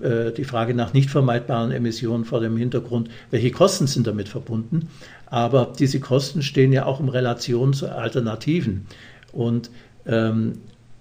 äh, 0.00 0.32
die 0.32 0.44
Frage 0.44 0.74
nach 0.74 0.92
nicht 0.92 1.10
vermeidbaren 1.10 1.70
Emissionen 1.70 2.24
vor 2.24 2.40
dem 2.40 2.56
Hintergrund, 2.56 3.10
welche 3.30 3.50
Kosten 3.50 3.86
sind 3.86 4.06
damit 4.06 4.28
verbunden. 4.28 4.88
Aber 5.26 5.72
diese 5.78 6.00
Kosten 6.00 6.42
stehen 6.42 6.72
ja 6.72 6.86
auch 6.86 7.00
in 7.00 7.08
Relation 7.08 7.72
zu 7.72 7.88
Alternativen. 7.88 8.86
Und 9.32 9.70
ähm, 10.06 10.54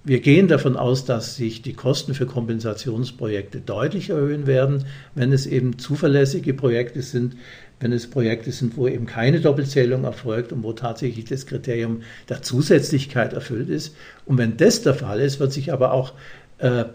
wir 0.03 0.21
gehen 0.21 0.47
davon 0.47 0.77
aus, 0.77 1.05
dass 1.05 1.35
sich 1.35 1.61
die 1.61 1.73
Kosten 1.73 2.13
für 2.13 2.25
Kompensationsprojekte 2.25 3.59
deutlich 3.59 4.09
erhöhen 4.09 4.47
werden, 4.47 4.85
wenn 5.13 5.33
es 5.33 5.45
eben 5.45 5.77
zuverlässige 5.77 6.53
Projekte 6.53 7.01
sind, 7.01 7.35
wenn 7.79 7.91
es 7.91 8.09
Projekte 8.09 8.51
sind, 8.51 8.77
wo 8.77 8.87
eben 8.87 9.05
keine 9.05 9.39
Doppelzählung 9.39 10.03
erfolgt 10.03 10.51
und 10.51 10.63
wo 10.63 10.73
tatsächlich 10.73 11.25
das 11.25 11.45
Kriterium 11.45 12.01
der 12.27 12.41
Zusätzlichkeit 12.41 13.33
erfüllt 13.33 13.69
ist. 13.69 13.95
Und 14.25 14.37
wenn 14.37 14.57
das 14.57 14.81
der 14.81 14.93
Fall 14.93 15.19
ist, 15.19 15.39
wird 15.39 15.53
sich 15.53 15.71
aber 15.71 15.93
auch 15.93 16.13
äh, 16.59 16.85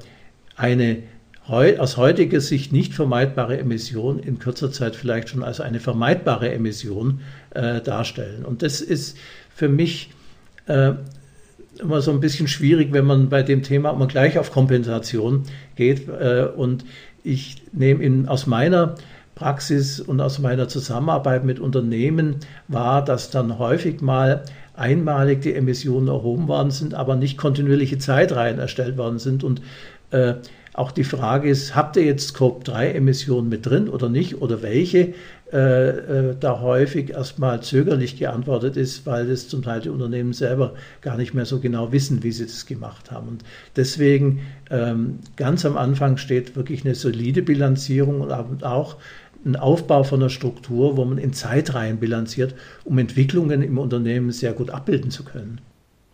eine 0.57 1.03
aus 1.49 1.97
heutiger 1.97 2.41
Sicht 2.41 2.73
nicht 2.73 2.95
vermeidbare 2.95 3.59
Emission 3.59 4.19
in 4.19 4.39
kürzer 4.39 4.73
Zeit 4.73 4.97
vielleicht 4.97 5.29
schon 5.29 5.43
als 5.43 5.61
eine 5.61 5.81
vermeidbare 5.81 6.51
Emission 6.53 7.21
äh, 7.51 7.81
darstellen. 7.81 8.45
Und 8.45 8.63
das 8.63 8.81
ist 8.81 9.19
für 9.55 9.69
mich 9.69 10.11
äh, 10.67 10.93
immer 11.79 12.01
so 12.01 12.13
ein 12.13 12.21
bisschen 12.21 12.49
schwierig, 12.49 12.93
wenn 12.93 13.05
man 13.05 13.29
bei 13.29 13.43
dem 13.43 13.63
Thema 13.63 13.91
immer 13.91 14.07
gleich 14.07 14.39
auf 14.39 14.51
Kompensation 14.53 15.45
geht. 15.77 16.09
Äh, 16.09 16.49
und 16.57 16.85
ich 17.23 17.63
nehme 17.73 18.03
in, 18.03 18.29
aus 18.29 18.47
meiner 18.47 18.95
Praxis 19.35 20.01
und 20.01 20.21
aus 20.21 20.39
meiner 20.39 20.69
Zusammenarbeit 20.69 21.45
mit 21.45 21.59
Unternehmen 21.61 22.37
wahr, 22.69 23.05
dass 23.05 23.31
dann 23.31 23.59
häufig 23.59 24.01
mal 24.01 24.45
einmalig 24.77 25.43
die 25.43 25.55
Emissionen 25.55 26.09
erhoben 26.09 26.49
worden 26.49 26.71
sind, 26.71 26.95
aber 26.95 27.17
nicht 27.17 27.37
kontinuierliche 27.37 27.99
Zeitreihen 27.99 28.59
erstellt 28.59 28.97
worden 28.97 29.19
sind 29.19 29.45
und 29.45 29.61
äh, 30.11 30.35
auch 30.75 30.91
die 30.91 31.05
Frage 31.05 31.49
ist, 31.49 31.75
habt 31.75 31.97
ihr 31.97 32.05
jetzt 32.05 32.29
Scope-3-Emissionen 32.29 33.49
mit 33.49 33.65
drin 33.65 33.89
oder 33.89 34.09
nicht 34.09 34.43
oder 34.43 34.61
welche? 34.61 35.15
Äh, 35.53 35.89
äh, 35.89 36.37
da 36.39 36.61
häufig 36.61 37.11
erstmal 37.11 37.63
zögerlich 37.63 38.19
geantwortet 38.19 38.77
ist, 38.77 39.07
weil 39.07 39.31
es 39.31 39.49
zum 39.49 39.63
Teil 39.63 39.81
die 39.81 39.89
Unternehmen 39.89 40.33
selber 40.33 40.75
gar 41.01 41.17
nicht 41.17 41.33
mehr 41.33 41.47
so 41.47 41.61
genau 41.61 41.93
wissen, 41.93 42.25
wie 42.25 42.33
sie 42.33 42.47
das 42.47 42.67
gemacht 42.67 43.13
haben. 43.13 43.29
Und 43.29 43.45
deswegen 43.77 44.41
ähm, 44.69 45.21
ganz 45.37 45.65
am 45.65 45.77
Anfang 45.77 46.17
steht 46.17 46.57
wirklich 46.57 46.85
eine 46.85 46.97
solide 46.97 47.43
Bilanzierung 47.43 48.21
und 48.21 48.65
auch 48.65 48.97
ein 49.45 49.55
Aufbau 49.55 50.03
von 50.03 50.21
einer 50.21 50.31
Struktur, 50.31 50.97
wo 50.97 51.05
man 51.05 51.19
in 51.19 51.33
Zeitreihen 51.33 51.99
bilanziert, 51.99 52.57
um 52.85 52.99
Entwicklungen 52.99 53.63
im 53.63 53.79
Unternehmen 53.79 54.33
sehr 54.33 54.55
gut 54.55 54.71
abbilden 54.71 55.13
zu 55.13 55.23
können. 55.23 55.61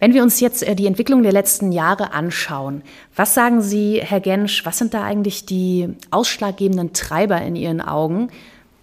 Wenn 0.01 0.15
wir 0.15 0.23
uns 0.23 0.41
jetzt 0.41 0.67
äh, 0.67 0.75
die 0.75 0.87
Entwicklung 0.87 1.23
der 1.23 1.33
letzten 1.33 1.71
Jahre 1.71 2.13
anschauen, 2.13 2.83
was 3.15 3.35
sagen 3.35 3.63
Sie, 3.63 4.01
Herr 4.03 4.21
Gensch, 4.21 4.65
was 4.65 4.79
sind 4.79 4.95
da 4.95 5.05
eigentlich 5.05 5.45
die 5.47 5.91
ausschlaggebenden 6.11 6.93
Treiber 6.93 7.41
in 7.43 7.55
Ihren 7.55 7.81
Augen? 7.81 8.31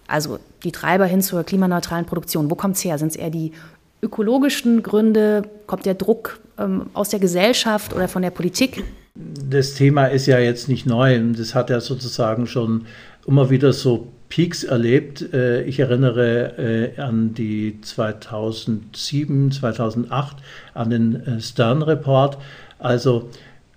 Also 0.06 0.38
die 0.64 0.72
Treiber 0.72 1.04
hin 1.04 1.20
zur 1.20 1.44
klimaneutralen 1.44 2.06
Produktion. 2.06 2.50
Wo 2.50 2.54
kommt 2.54 2.76
es 2.76 2.84
her? 2.84 2.98
Sind 2.98 3.08
es 3.08 3.16
eher 3.16 3.30
die 3.30 3.52
ökologischen 4.00 4.82
Gründe? 4.82 5.42
Kommt 5.66 5.84
der 5.84 5.94
Druck 5.94 6.40
ähm, 6.56 6.86
aus 6.94 7.10
der 7.10 7.18
Gesellschaft 7.18 7.92
oder 7.92 8.08
von 8.08 8.22
der 8.22 8.30
Politik? 8.30 8.84
Das 9.14 9.74
Thema 9.74 10.06
ist 10.06 10.26
ja 10.26 10.38
jetzt 10.38 10.68
nicht 10.68 10.86
neu 10.86 11.20
das 11.32 11.54
hat 11.54 11.70
ja 11.70 11.80
sozusagen 11.80 12.46
schon 12.46 12.86
immer 13.26 13.50
wieder 13.50 13.72
so 13.72 14.06
Peaks 14.28 14.64
erlebt. 14.64 15.32
Äh, 15.32 15.62
ich 15.64 15.80
erinnere 15.80 16.58
äh, 16.96 17.00
an 17.00 17.34
die 17.34 17.80
2007, 17.80 19.52
2008, 19.52 20.36
an 20.74 20.90
den 20.90 21.26
äh, 21.26 21.40
Stern 21.40 21.82
Report. 21.82 22.38
Also 22.78 23.30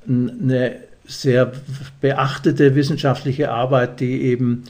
eine 0.08 0.76
sehr 1.06 1.52
beachtete 2.00 2.76
wissenschaftliche 2.76 3.52
Arbeit, 3.52 4.00
die 4.00 4.22
eben 4.22 4.64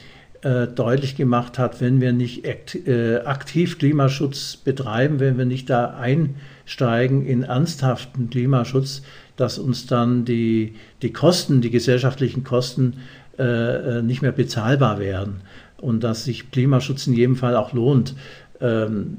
deutlich 0.43 1.15
gemacht 1.15 1.59
hat, 1.59 1.81
wenn 1.81 2.01
wir 2.01 2.13
nicht 2.13 2.47
aktiv 3.25 3.77
Klimaschutz 3.77 4.57
betreiben, 4.57 5.19
wenn 5.19 5.37
wir 5.37 5.45
nicht 5.45 5.69
da 5.69 5.95
einsteigen 5.99 7.27
in 7.27 7.43
ernsthaften 7.43 8.31
Klimaschutz, 8.31 9.03
dass 9.35 9.59
uns 9.59 9.85
dann 9.85 10.25
die, 10.25 10.73
die 11.03 11.13
Kosten, 11.13 11.61
die 11.61 11.69
gesellschaftlichen 11.69 12.43
Kosten 12.43 12.95
nicht 14.01 14.23
mehr 14.23 14.31
bezahlbar 14.31 14.99
werden 14.99 15.41
und 15.81 16.03
dass 16.03 16.23
sich 16.25 16.51
Klimaschutz 16.51 17.07
in 17.07 17.13
jedem 17.13 17.35
Fall 17.35 17.55
auch 17.55 17.73
lohnt. 17.73 18.15
Ähm, 18.59 19.17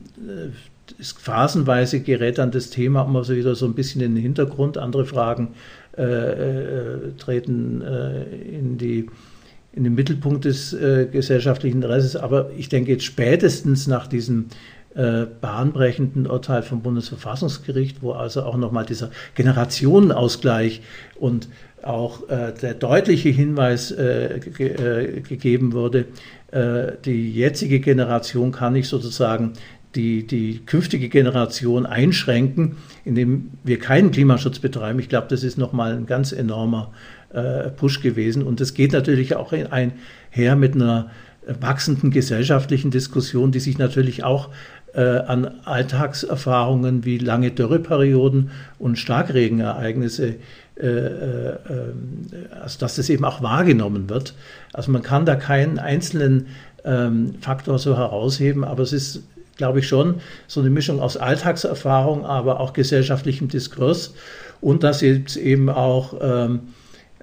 ist 0.99 1.21
phasenweise 1.21 2.01
gerät 2.01 2.39
dann 2.39 2.51
das 2.51 2.71
Thema 2.71 3.05
immer 3.05 3.25
so 3.25 3.35
wieder 3.35 3.55
so 3.55 3.67
ein 3.67 3.75
bisschen 3.75 4.01
in 4.01 4.15
den 4.15 4.23
Hintergrund. 4.23 4.79
Andere 4.79 5.05
Fragen 5.05 5.55
äh, 5.97 6.03
äh, 6.03 7.13
treten 7.19 7.83
äh, 7.83 8.25
in, 8.25 8.79
die, 8.79 9.07
in 9.73 9.85
den 9.85 9.95
Mittelpunkt 9.95 10.45
des 10.45 10.73
äh, 10.73 11.07
gesellschaftlichen 11.11 11.77
Interesses. 11.77 12.17
Aber 12.17 12.51
ich 12.57 12.69
denke 12.69 12.93
jetzt 12.93 13.05
spätestens 13.05 13.87
nach 13.87 14.07
diesem 14.07 14.47
äh, 14.95 15.27
bahnbrechenden 15.41 16.27
Urteil 16.27 16.63
vom 16.63 16.83
Bundesverfassungsgericht, 16.83 18.03
wo 18.03 18.13
also 18.13 18.43
auch 18.43 18.57
nochmal 18.57 18.85
dieser 18.85 19.11
Generationenausgleich 19.35 20.83
und 21.19 21.49
auch 21.83 22.29
äh, 22.29 22.53
der 22.53 22.75
deutliche 22.75 23.31
Hinweis 23.31 23.91
äh, 23.91 24.39
ge 24.39 24.69
äh, 24.69 25.21
gegeben 25.21 25.73
wurde, 25.73 26.01
äh, 26.01 26.05
die 26.53 27.33
jetzige 27.33 27.81
Generation 27.81 28.53
kann 28.53 28.75
nicht 28.75 28.87
sozusagen 28.87 29.55
die, 29.95 30.27
die 30.27 30.61
künftige 30.65 31.09
Generation 31.09 31.87
einschränken, 31.87 32.77
indem 33.05 33.51
wir 33.63 33.79
keinen 33.79 34.11
Klimaschutz 34.11 34.59
betreiben. 34.59 34.99
Ich 34.99 35.09
glaube, 35.09 35.29
das 35.29 35.45
ist 35.45 35.59
nochmal 35.59 35.95
ein 35.95 36.07
ganz 36.07 36.33
enormer 36.33 36.93
äh, 37.33 37.71
Push 37.71 38.01
gewesen. 38.01 38.43
Und 38.43 38.61
das 38.61 38.75
geht 38.75 38.93
natürlich 38.93 39.37
auch 39.37 39.53
einher 39.53 40.57
mit 40.57 40.75
einer 40.75 41.11
wachsenden 41.61 42.11
gesellschaftlichen 42.11 42.91
Diskussion, 42.91 43.53
die 43.53 43.61
sich 43.61 43.77
natürlich 43.79 44.25
auch 44.25 44.51
äh, 44.95 45.01
an 45.01 45.51
Alltagserfahrungen 45.65 47.05
wie 47.05 47.19
lange 47.19 47.51
Dürreperioden 47.51 48.51
und 48.79 48.99
Starkregenereignisse 48.99 50.27
äh, 50.27 50.31
äh, 50.31 50.37
also 50.81 52.79
dass 52.79 52.97
das 52.97 53.11
eben 53.11 53.25
auch 53.25 53.43
wahrgenommen 53.43 54.09
wird. 54.09 54.35
Also 54.73 54.91
man 54.91 55.03
kann 55.03 55.27
da 55.27 55.37
keinen 55.37 55.79
einzelnen 55.79 56.47
ähm, 56.85 57.35
Faktor 57.41 57.79
so 57.79 57.97
herausheben, 57.97 58.65
aber 58.65 58.83
es 58.83 58.93
ist, 58.93 59.23
glaube 59.57 59.81
ich, 59.81 59.89
schon 59.89 60.21
so 60.47 60.61
eine 60.61 60.71
Mischung 60.71 61.01
aus 61.01 61.17
Alltagserfahrung, 61.17 62.25
aber 62.25 62.61
auch 62.61 62.73
gesellschaftlichem 62.73 63.49
Diskurs 63.49 64.15
und 64.61 64.83
dass 64.83 65.01
jetzt 65.03 65.37
eben 65.37 65.69
auch 65.69 66.15
ähm, 66.21 66.61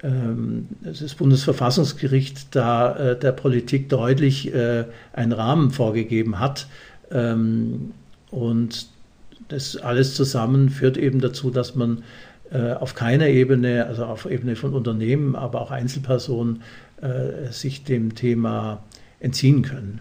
ähm, 0.02 0.68
das 0.82 1.14
Bundesverfassungsgericht 1.14 2.54
da 2.54 2.96
äh, 2.96 3.18
der 3.18 3.32
Politik 3.32 3.88
deutlich 3.88 4.52
äh, 4.54 4.84
einen 5.12 5.32
Rahmen 5.32 5.70
vorgegeben 5.70 6.38
hat. 6.38 6.66
Ähm, 7.10 7.92
und 8.30 8.86
das 9.48 9.76
alles 9.76 10.14
zusammen 10.14 10.70
führt 10.70 10.96
eben 10.96 11.20
dazu, 11.20 11.50
dass 11.50 11.74
man 11.74 11.98
äh, 11.98 12.02
auf 12.58 12.94
keiner 12.94 13.28
Ebene, 13.28 13.86
also 13.86 14.04
auf 14.04 14.26
Ebene 14.28 14.56
von 14.56 14.74
Unternehmen, 14.74 15.36
aber 15.36 15.60
auch 15.60 15.70
Einzelpersonen, 15.70 16.62
äh, 17.00 17.52
sich 17.52 17.84
dem 17.84 18.14
Thema 18.14 18.82
entziehen 19.20 19.62
können. 19.62 20.00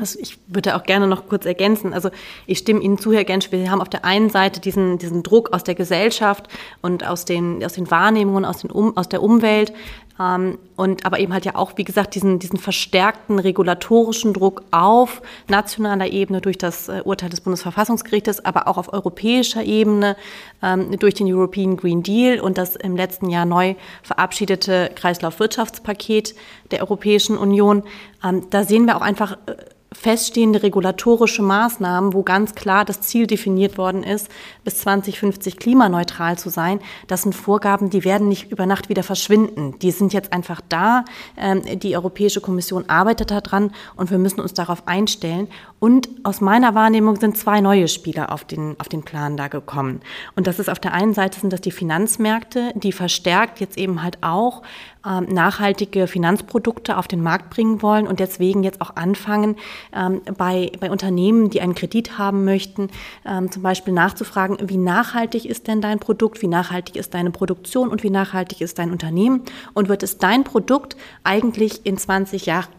Also 0.00 0.18
ich 0.20 0.38
würde 0.46 0.76
auch 0.76 0.84
gerne 0.84 1.06
noch 1.06 1.28
kurz 1.28 1.46
ergänzen. 1.46 1.92
Also 1.92 2.10
ich 2.46 2.58
stimme 2.58 2.80
Ihnen 2.80 2.98
zu, 2.98 3.12
Herr 3.12 3.24
Gensch. 3.24 3.50
Wir 3.50 3.70
haben 3.70 3.80
auf 3.80 3.88
der 3.88 4.04
einen 4.04 4.30
Seite 4.30 4.60
diesen, 4.60 4.98
diesen 4.98 5.22
Druck 5.22 5.52
aus 5.52 5.64
der 5.64 5.74
Gesellschaft 5.74 6.48
und 6.82 7.06
aus 7.06 7.24
den, 7.24 7.64
aus 7.64 7.72
den 7.72 7.90
Wahrnehmungen, 7.90 8.44
aus, 8.44 8.58
den 8.58 8.70
um, 8.70 8.96
aus 8.96 9.08
der 9.08 9.22
Umwelt. 9.22 9.72
Ähm, 10.20 10.58
und 10.76 11.04
aber 11.04 11.18
eben 11.18 11.32
halt 11.32 11.44
ja 11.44 11.54
auch, 11.54 11.72
wie 11.76 11.84
gesagt, 11.84 12.14
diesen, 12.14 12.38
diesen 12.38 12.58
verstärkten 12.58 13.38
regulatorischen 13.38 14.32
Druck 14.32 14.62
auf 14.70 15.22
nationaler 15.48 16.08
Ebene 16.08 16.40
durch 16.40 16.58
das 16.58 16.88
äh, 16.88 17.02
Urteil 17.04 17.30
des 17.30 17.40
Bundesverfassungsgerichtes, 17.40 18.44
aber 18.44 18.68
auch 18.68 18.78
auf 18.78 18.92
europäischer 18.92 19.62
Ebene 19.62 20.16
ähm, 20.62 20.96
durch 20.98 21.14
den 21.14 21.32
European 21.32 21.76
Green 21.76 22.02
Deal 22.02 22.40
und 22.40 22.58
das 22.58 22.76
im 22.76 22.96
letzten 22.96 23.30
Jahr 23.30 23.44
neu 23.44 23.74
verabschiedete 24.02 24.90
Kreislaufwirtschaftspaket 24.94 26.34
der 26.70 26.80
Europäischen 26.80 27.38
Union. 27.38 27.82
Ähm, 28.24 28.46
da 28.50 28.64
sehen 28.64 28.86
wir 28.86 28.96
auch 28.96 29.02
einfach, 29.02 29.38
äh, 29.46 29.54
feststehende 29.92 30.62
regulatorische 30.62 31.42
Maßnahmen, 31.42 32.12
wo 32.12 32.22
ganz 32.22 32.54
klar 32.54 32.84
das 32.84 33.00
Ziel 33.00 33.26
definiert 33.26 33.78
worden 33.78 34.02
ist, 34.02 34.28
bis 34.62 34.78
2050 34.80 35.56
klimaneutral 35.56 36.36
zu 36.36 36.50
sein. 36.50 36.80
Das 37.06 37.22
sind 37.22 37.34
Vorgaben, 37.34 37.88
die 37.88 38.04
werden 38.04 38.28
nicht 38.28 38.50
über 38.50 38.66
Nacht 38.66 38.88
wieder 38.90 39.02
verschwinden. 39.02 39.78
Die 39.80 39.90
sind 39.90 40.12
jetzt 40.12 40.32
einfach 40.32 40.60
da. 40.68 41.04
Ähm, 41.36 41.62
die 41.80 41.96
Europäische 41.96 42.40
Kommission 42.40 42.84
arbeitet 42.88 43.30
daran 43.30 43.72
und 43.96 44.10
wir 44.10 44.18
müssen 44.18 44.40
uns 44.40 44.52
darauf 44.52 44.86
einstellen. 44.86 45.48
Und 45.80 46.08
aus 46.24 46.40
meiner 46.40 46.74
Wahrnehmung 46.74 47.16
sind 47.16 47.36
zwei 47.36 47.60
neue 47.60 47.88
Spieler 47.88 48.32
auf 48.32 48.44
den, 48.44 48.74
auf 48.80 48.88
den 48.88 49.02
Plan 49.02 49.36
da 49.36 49.48
gekommen. 49.48 50.00
Und 50.34 50.46
das 50.46 50.58
ist 50.58 50.68
auf 50.68 50.80
der 50.80 50.92
einen 50.92 51.14
Seite 51.14 51.38
sind 51.38 51.52
das 51.52 51.60
die 51.60 51.70
Finanzmärkte, 51.70 52.72
die 52.74 52.92
verstärkt 52.92 53.60
jetzt 53.60 53.78
eben 53.78 54.02
halt 54.02 54.18
auch 54.22 54.62
ähm, 55.06 55.26
nachhaltige 55.32 56.08
Finanzprodukte 56.08 56.96
auf 56.98 57.06
den 57.06 57.22
Markt 57.22 57.50
bringen 57.50 57.80
wollen 57.82 58.08
und 58.08 58.18
deswegen 58.18 58.64
jetzt 58.64 58.80
auch 58.80 58.96
anfangen, 58.96 59.56
ähm, 59.94 60.20
bei, 60.36 60.72
bei 60.80 60.90
Unternehmen, 60.90 61.50
die 61.50 61.60
einen 61.60 61.76
Kredit 61.76 62.18
haben 62.18 62.44
möchten, 62.44 62.88
ähm, 63.24 63.50
zum 63.50 63.62
Beispiel 63.62 63.94
nachzufragen, 63.94 64.58
wie 64.68 64.76
nachhaltig 64.76 65.44
ist 65.46 65.68
denn 65.68 65.80
dein 65.80 66.00
Produkt, 66.00 66.42
wie 66.42 66.48
nachhaltig 66.48 66.96
ist 66.96 67.14
deine 67.14 67.30
Produktion 67.30 67.88
und 67.88 68.02
wie 68.02 68.10
nachhaltig 68.10 68.60
ist 68.60 68.78
dein 68.78 68.90
Unternehmen 68.90 69.42
und 69.74 69.88
wird 69.88 70.02
es 70.02 70.18
dein 70.18 70.42
Produkt 70.42 70.96
eigentlich 71.22 71.86
in 71.86 71.96
20 71.96 72.46
Jahren 72.46 72.77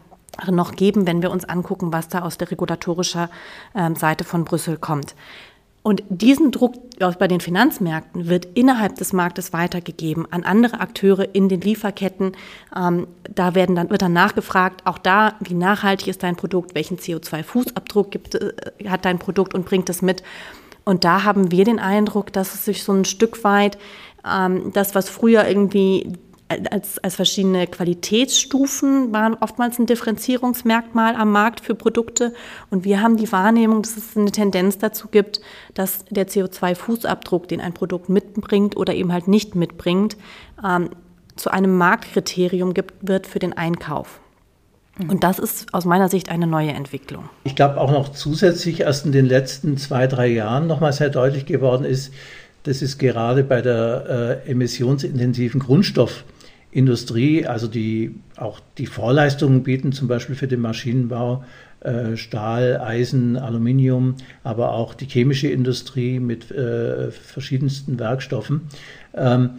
noch 0.50 0.76
geben, 0.76 1.06
wenn 1.06 1.22
wir 1.22 1.30
uns 1.30 1.44
angucken, 1.44 1.92
was 1.92 2.08
da 2.08 2.22
aus 2.22 2.38
der 2.38 2.50
regulatorischer 2.50 3.28
Seite 3.94 4.24
von 4.24 4.44
Brüssel 4.44 4.78
kommt. 4.78 5.14
Und 5.82 6.02
diesen 6.10 6.50
Druck 6.50 6.74
bei 7.18 7.26
den 7.26 7.40
Finanzmärkten 7.40 8.28
wird 8.28 8.46
innerhalb 8.54 8.96
des 8.96 9.14
Marktes 9.14 9.54
weitergegeben 9.54 10.30
an 10.30 10.44
andere 10.44 10.80
Akteure 10.80 11.34
in 11.34 11.48
den 11.48 11.62
Lieferketten. 11.62 12.32
Ähm, 12.76 13.06
da 13.34 13.54
werden 13.54 13.76
dann, 13.76 13.88
wird 13.88 14.02
dann 14.02 14.12
nachgefragt, 14.12 14.86
auch 14.86 14.98
da, 14.98 15.34
wie 15.40 15.54
nachhaltig 15.54 16.08
ist 16.08 16.22
dein 16.22 16.36
Produkt, 16.36 16.74
welchen 16.74 16.98
CO2-Fußabdruck 16.98 18.10
gibt, 18.10 18.34
äh, 18.34 18.52
hat 18.88 19.06
dein 19.06 19.18
Produkt 19.18 19.54
und 19.54 19.64
bringt 19.64 19.88
es 19.88 20.02
mit. 20.02 20.22
Und 20.84 21.04
da 21.04 21.24
haben 21.24 21.50
wir 21.50 21.64
den 21.64 21.78
Eindruck, 21.78 22.30
dass 22.32 22.54
es 22.54 22.66
sich 22.66 22.84
so 22.84 22.92
ein 22.92 23.06
Stück 23.06 23.42
weit 23.42 23.78
ähm, 24.28 24.72
das, 24.74 24.94
was 24.94 25.08
früher 25.08 25.48
irgendwie 25.48 26.12
als, 26.50 26.98
als 26.98 27.14
verschiedene 27.14 27.66
Qualitätsstufen 27.66 29.12
waren 29.12 29.34
oftmals 29.34 29.78
ein 29.78 29.86
Differenzierungsmerkmal 29.86 31.14
am 31.14 31.30
Markt 31.30 31.60
für 31.60 31.74
Produkte. 31.74 32.34
Und 32.70 32.84
wir 32.84 33.00
haben 33.00 33.16
die 33.16 33.30
Wahrnehmung, 33.30 33.82
dass 33.82 33.96
es 33.96 34.16
eine 34.16 34.32
Tendenz 34.32 34.78
dazu 34.78 35.08
gibt, 35.08 35.40
dass 35.74 36.04
der 36.10 36.26
CO2-Fußabdruck, 36.26 37.46
den 37.46 37.60
ein 37.60 37.72
Produkt 37.72 38.08
mitbringt 38.08 38.76
oder 38.76 38.94
eben 38.94 39.12
halt 39.12 39.28
nicht 39.28 39.54
mitbringt, 39.54 40.16
ähm, 40.64 40.90
zu 41.36 41.50
einem 41.50 41.78
Marktkriterium 41.78 42.74
gibt, 42.74 42.94
wird 43.00 43.26
für 43.26 43.38
den 43.38 43.52
Einkauf. 43.52 44.20
Und 45.08 45.24
das 45.24 45.38
ist 45.38 45.72
aus 45.72 45.86
meiner 45.86 46.10
Sicht 46.10 46.28
eine 46.28 46.46
neue 46.46 46.72
Entwicklung. 46.72 47.30
Ich 47.44 47.56
glaube 47.56 47.80
auch 47.80 47.90
noch 47.90 48.10
zusätzlich 48.10 48.80
erst 48.80 49.06
in 49.06 49.12
den 49.12 49.24
letzten 49.24 49.78
zwei, 49.78 50.06
drei 50.06 50.26
Jahren 50.26 50.66
nochmal 50.66 50.92
sehr 50.92 51.08
deutlich 51.08 51.46
geworden 51.46 51.84
ist, 51.84 52.12
das 52.64 52.82
ist 52.82 52.98
gerade 52.98 53.42
bei 53.42 53.62
der 53.62 54.42
äh, 54.44 54.50
emissionsintensiven 54.50 55.62
Grundstoff- 55.62 56.24
Industrie, 56.72 57.46
also 57.46 57.66
die 57.66 58.14
auch 58.36 58.60
die 58.78 58.86
Vorleistungen 58.86 59.62
bieten, 59.62 59.92
zum 59.92 60.08
Beispiel 60.08 60.36
für 60.36 60.46
den 60.46 60.60
Maschinenbau, 60.60 61.44
äh, 61.80 62.16
Stahl, 62.16 62.80
Eisen, 62.80 63.36
Aluminium, 63.36 64.16
aber 64.44 64.72
auch 64.72 64.94
die 64.94 65.06
chemische 65.06 65.48
Industrie 65.48 66.20
mit 66.20 66.50
äh, 66.50 67.10
verschiedensten 67.10 67.98
Werkstoffen, 67.98 68.62
ähm, 69.14 69.50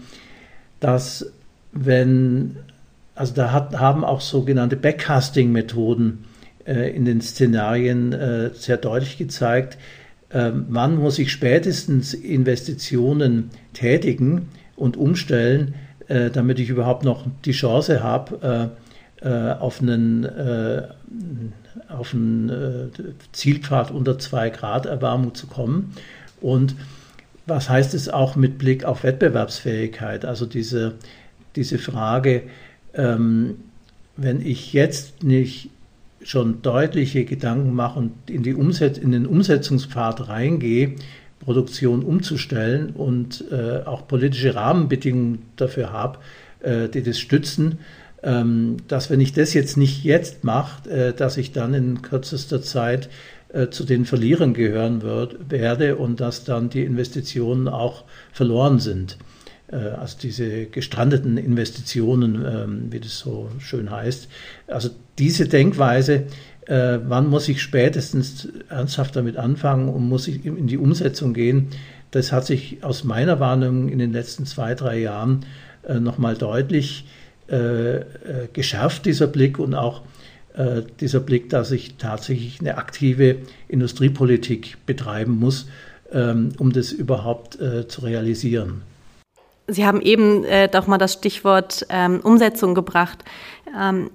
dass 0.79 1.31
wenn, 1.73 2.57
also 3.15 3.33
da 3.33 3.51
hat, 3.51 3.79
haben 3.79 4.03
auch 4.03 4.21
sogenannte 4.21 4.75
Backcasting-Methoden 4.75 6.25
äh, 6.65 6.95
in 6.95 7.05
den 7.05 7.21
Szenarien 7.21 8.15
sehr 8.53 8.77
deutlich 8.77 9.17
gezeigt, 9.17 9.77
ähm, 10.33 10.65
wann 10.69 10.97
muss 10.97 11.19
ich 11.19 11.31
spätestens 11.31 12.13
Investitionen 12.13 13.49
tätigen 13.73 14.49
und 14.75 14.95
umstellen, 14.95 15.75
äh, 16.11 16.29
damit 16.29 16.59
ich 16.59 16.69
überhaupt 16.69 17.05
noch 17.05 17.25
die 17.45 17.53
Chance 17.53 18.03
habe, 18.03 18.71
äh, 19.23 19.27
äh, 19.27 19.53
auf 19.53 19.81
einen, 19.81 20.25
äh, 20.25 20.83
auf 21.87 22.13
einen 22.13 22.91
Zielpfad 23.31 23.91
unter 23.91 24.19
2 24.19 24.49
Grad 24.49 24.85
Erwärmung 24.85 25.35
zu 25.35 25.47
kommen. 25.47 25.93
Und 26.41 26.75
was 27.45 27.69
heißt 27.69 27.93
es 27.93 28.09
auch 28.09 28.35
mit 28.35 28.57
Blick 28.57 28.83
auf 28.83 29.03
Wettbewerbsfähigkeit? 29.03 30.25
Also 30.25 30.45
diese, 30.45 30.95
diese 31.55 31.77
Frage, 31.77 32.43
ähm, 32.93 33.55
wenn 34.17 34.45
ich 34.45 34.73
jetzt 34.73 35.23
nicht 35.23 35.69
schon 36.23 36.61
deutliche 36.61 37.23
Gedanken 37.23 37.73
mache 37.73 37.99
und 37.99 38.11
in, 38.29 38.43
die 38.43 38.53
Umset 38.53 38.97
in 38.97 39.11
den 39.13 39.25
Umsetzungspfad 39.25 40.27
reingehe, 40.27 40.95
Produktion 41.43 42.03
umzustellen 42.03 42.91
und 42.91 43.45
äh, 43.51 43.83
auch 43.85 44.07
politische 44.07 44.55
Rahmenbedingungen 44.55 45.43
dafür 45.55 45.91
habe, 45.91 46.19
äh, 46.61 46.87
die 46.87 47.03
das 47.03 47.19
stützen, 47.19 47.79
ähm, 48.23 48.77
dass 48.87 49.09
wenn 49.09 49.19
ich 49.19 49.33
das 49.33 49.53
jetzt 49.53 49.77
nicht 49.77 50.03
jetzt 50.03 50.43
mache, 50.43 50.89
äh, 50.89 51.13
dass 51.13 51.37
ich 51.37 51.51
dann 51.51 51.73
in 51.73 52.01
kürzester 52.01 52.61
Zeit 52.61 53.09
äh, 53.53 53.69
zu 53.69 53.83
den 53.83 54.05
Verlierern 54.05 54.53
gehören 54.53 55.01
wird, 55.01 55.49
werde 55.49 55.95
und 55.95 56.19
dass 56.19 56.43
dann 56.43 56.69
die 56.69 56.83
Investitionen 56.83 57.67
auch 57.67 58.03
verloren 58.31 58.79
sind. 58.79 59.17
Äh, 59.71 59.75
also 59.75 60.17
diese 60.21 60.65
gestrandeten 60.67 61.37
Investitionen, 61.37 62.45
ähm, 62.45 62.91
wie 62.91 62.99
das 62.99 63.17
so 63.17 63.49
schön 63.59 63.89
heißt. 63.89 64.27
Also 64.67 64.89
diese 65.17 65.47
Denkweise 65.47 66.23
äh, 66.71 66.99
wann 67.05 67.27
muss 67.27 67.49
ich 67.49 67.61
spätestens 67.61 68.47
ernsthaft 68.69 69.17
damit 69.17 69.35
anfangen 69.35 69.89
und 69.89 70.07
muss 70.07 70.29
ich 70.29 70.45
in 70.45 70.67
die 70.67 70.77
Umsetzung 70.77 71.33
gehen. 71.33 71.67
Das 72.11 72.31
hat 72.31 72.45
sich 72.45 72.81
aus 72.81 73.03
meiner 73.03 73.41
Wahrnehmung 73.41 73.89
in 73.89 73.99
den 73.99 74.13
letzten 74.13 74.45
zwei, 74.45 74.73
drei 74.73 74.99
Jahren 74.99 75.45
äh, 75.85 75.99
nochmal 75.99 76.35
deutlich 76.35 77.05
äh, 77.49 77.97
äh, 77.97 78.03
geschärft, 78.53 79.05
dieser 79.05 79.27
Blick 79.27 79.59
und 79.59 79.75
auch 79.75 80.03
äh, 80.55 80.83
dieser 81.01 81.19
Blick, 81.19 81.49
dass 81.49 81.71
ich 81.71 81.97
tatsächlich 81.97 82.61
eine 82.61 82.77
aktive 82.77 83.39
Industriepolitik 83.67 84.77
betreiben 84.85 85.37
muss, 85.39 85.67
ähm, 86.13 86.53
um 86.57 86.71
das 86.71 86.93
überhaupt 86.93 87.59
äh, 87.59 87.89
zu 87.89 88.01
realisieren. 88.01 88.83
Sie 89.67 89.85
haben 89.85 90.01
eben 90.01 90.45
äh, 90.45 90.69
doch 90.69 90.87
mal 90.87 90.97
das 90.97 91.13
Stichwort 91.13 91.85
ähm, 91.89 92.21
Umsetzung 92.21 92.75
gebracht. 92.75 93.25
Ähm, 93.77 94.09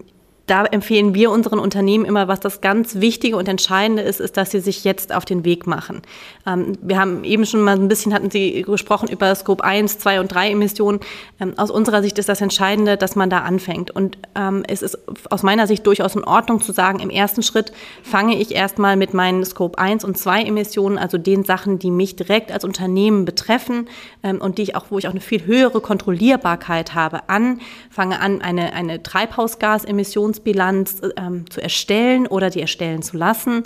da 0.47 0.65
empfehlen 0.65 1.13
wir 1.15 1.31
unseren 1.33 1.59
Unternehmen 1.59 2.05
immer, 2.05 2.29
was 2.29 2.39
das 2.39 2.61
ganz 2.61 2.97
Wichtige 2.97 3.37
und 3.37 3.49
Entscheidende 3.49 4.03
ist, 4.03 4.21
ist, 4.21 4.37
dass 4.37 4.53
sie 4.53 4.61
sich 4.61 4.85
jetzt 4.85 5.13
auf 5.13 5.25
den 5.25 5.45
Weg 5.45 5.67
machen. 5.67 6.03
Ähm, 6.47 6.79
wir 6.81 7.01
haben 7.01 7.25
eben 7.25 7.45
schon 7.45 7.63
mal 7.63 7.77
ein 7.77 7.89
bisschen, 7.89 8.15
hatten 8.15 8.31
Sie 8.31 8.63
gesprochen 8.63 9.09
über 9.09 9.35
Scope 9.35 9.65
1, 9.65 9.99
2 9.99 10.21
und 10.21 10.33
3 10.33 10.53
Emissionen. 10.53 11.01
Ähm, 11.41 11.55
aus 11.57 11.73
unserer 11.73 12.01
Sicht 12.01 12.19
ist 12.19 12.29
das 12.29 12.41
Entscheidende, 12.41 12.97
dass 12.97 13.17
man 13.17 13.29
da 13.29 13.41
anfängt. 13.41 13.91
Und 13.91 14.19
ähm, 14.37 14.63
es 14.69 14.83
ist 14.83 14.99
aus 15.31 15.43
meiner 15.43 15.67
Sicht 15.67 15.85
durchaus 15.85 16.15
in 16.15 16.23
Ordnung 16.23 16.61
zu 16.61 16.73
sagen, 16.73 17.01
im 17.01 17.11
ersten 17.11 17.43
Schritt 17.43 17.73
fange 18.05 18.39
ich 18.39 18.55
erstmal 18.55 18.97
mit 18.97 19.15
meinen 19.15 19.45
Scope 19.45 19.79
1 19.79 20.05
und 20.05 20.17
2 20.17 20.43
Emissionen, 20.43 20.97
also 20.97 21.19
den 21.19 21.43
Sachen, 21.45 21.81
die 21.81 21.91
mich 21.91 22.15
direkt 22.15 22.53
als 22.53 22.65
Unternehmen 22.65 23.25
betreffen 23.25 23.89
ähm, 24.23 24.41
und 24.41 24.59
die 24.59 24.63
ich 24.63 24.77
auch, 24.77 24.87
wo 24.91 24.99
ich 24.99 25.09
auch 25.09 25.13
eine 25.13 25.21
viel 25.21 25.45
höhere 25.45 25.81
Kontrollierbarkeit 25.81 26.95
habe, 26.95 27.29
an, 27.29 27.61
fange 27.91 28.21
an, 28.21 28.41
eine, 28.43 28.73
eine 28.75 29.03
Treibhausgasemissions 29.03 30.36
Emissionsbilanz 30.37 31.03
ähm, 31.17 31.51
zu 31.51 31.63
erstellen 31.63 32.27
oder 32.27 32.51
die 32.51 32.61
erstellen 32.61 33.03
zu 33.03 33.17
lassen. 33.17 33.65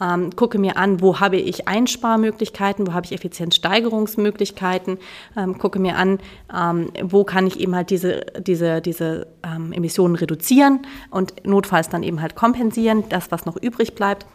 Ähm, 0.00 0.34
gucke 0.34 0.58
mir 0.58 0.76
an, 0.76 1.02
wo 1.02 1.20
habe 1.20 1.36
ich 1.36 1.68
Einsparmöglichkeiten, 1.68 2.86
wo 2.86 2.94
habe 2.94 3.04
ich 3.04 3.12
Effizienzsteigerungsmöglichkeiten, 3.12 4.98
ähm, 5.36 5.58
gucke 5.58 5.78
mir 5.78 5.96
an, 5.96 6.18
ähm, 6.54 6.90
wo 7.02 7.24
kann 7.24 7.46
ich 7.46 7.60
eben 7.60 7.74
halt 7.74 7.90
diese, 7.90 8.24
diese, 8.38 8.80
diese 8.80 9.26
ähm, 9.42 9.72
Emissionen 9.72 10.16
reduzieren 10.16 10.80
und 11.10 11.46
notfalls 11.46 11.90
dann 11.90 12.02
eben 12.02 12.22
halt 12.22 12.34
kompensieren, 12.34 13.04
das, 13.10 13.30
was 13.30 13.44
noch 13.44 13.56
übrig 13.56 13.94
bleibt. 13.94 14.26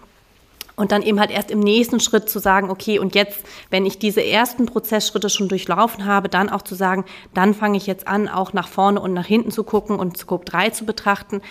Und 0.75 0.91
dann 0.91 1.01
eben 1.01 1.19
halt 1.19 1.31
erst 1.31 1.51
im 1.51 1.59
nächsten 1.59 1.99
Schritt 1.99 2.29
zu 2.29 2.39
sagen, 2.39 2.69
okay, 2.69 2.99
und 2.99 3.15
jetzt, 3.15 3.45
wenn 3.69 3.85
ich 3.85 3.97
diese 3.97 4.23
ersten 4.23 4.65
Prozessschritte 4.65 5.29
schon 5.29 5.47
durchlaufen 5.47 6.05
habe, 6.05 6.29
dann 6.29 6.49
auch 6.49 6.63
zu 6.63 6.75
sagen, 6.75 7.05
dann 7.33 7.53
fange 7.53 7.77
ich 7.77 7.87
jetzt 7.87 8.07
an, 8.07 8.27
auch 8.27 8.53
nach 8.53 8.67
vorne 8.67 8.99
und 8.99 9.13
nach 9.13 9.25
hinten 9.25 9.51
zu 9.51 9.63
gucken 9.63 9.97
und 9.97 10.17
Scope 10.17 10.45
3 10.45 10.71
zu 10.71 10.85
betrachten. 10.85 11.41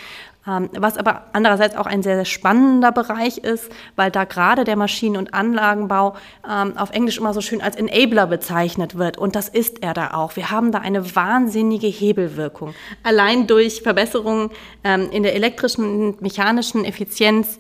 Ähm, 0.47 0.69
was 0.77 0.99
aber 0.99 1.23
andererseits 1.33 1.75
auch 1.75 1.87
ein 1.87 2.03
sehr, 2.03 2.17
sehr 2.17 2.27
spannender 2.27 2.93
Bereich 2.93 3.39
ist, 3.39 3.71
weil 3.97 4.11
da 4.11 4.25
gerade 4.25 4.65
der 4.65 4.77
Maschinen- 4.77 5.17
und 5.17 5.33
Anlagenbau 5.33 6.17
ähm, 6.49 6.77
auf 6.77 6.91
Englisch 6.91 7.17
immer 7.17 7.33
so 7.33 7.41
schön 7.41 7.63
als 7.63 7.77
Enabler 7.77 8.27
bezeichnet 8.27 8.99
wird. 8.99 9.17
Und 9.17 9.37
das 9.37 9.49
ist 9.49 9.83
er 9.83 9.95
da 9.95 10.13
auch. 10.13 10.37
Wir 10.37 10.51
haben 10.51 10.71
da 10.71 10.81
eine 10.81 11.17
wahnsinnige 11.17 11.87
Hebelwirkung. 11.87 12.75
Allein 13.03 13.47
durch 13.47 13.81
Verbesserungen 13.81 14.51
ähm, 14.83 15.09
in 15.11 15.23
der 15.23 15.35
elektrischen 15.35 16.09
und 16.09 16.21
mechanischen 16.21 16.85
Effizienz 16.85 17.59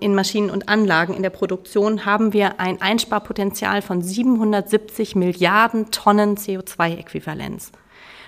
in 0.00 0.14
Maschinen 0.16 0.50
und 0.50 0.68
Anlagen 0.68 1.14
in 1.14 1.22
der 1.22 1.30
Produktion 1.30 2.04
haben 2.04 2.32
wir 2.32 2.58
ein 2.58 2.82
Einsparpotenzial 2.82 3.80
von 3.80 4.02
770 4.02 5.14
Milliarden 5.14 5.92
Tonnen 5.92 6.36
CO2-Äquivalenz. 6.36 7.70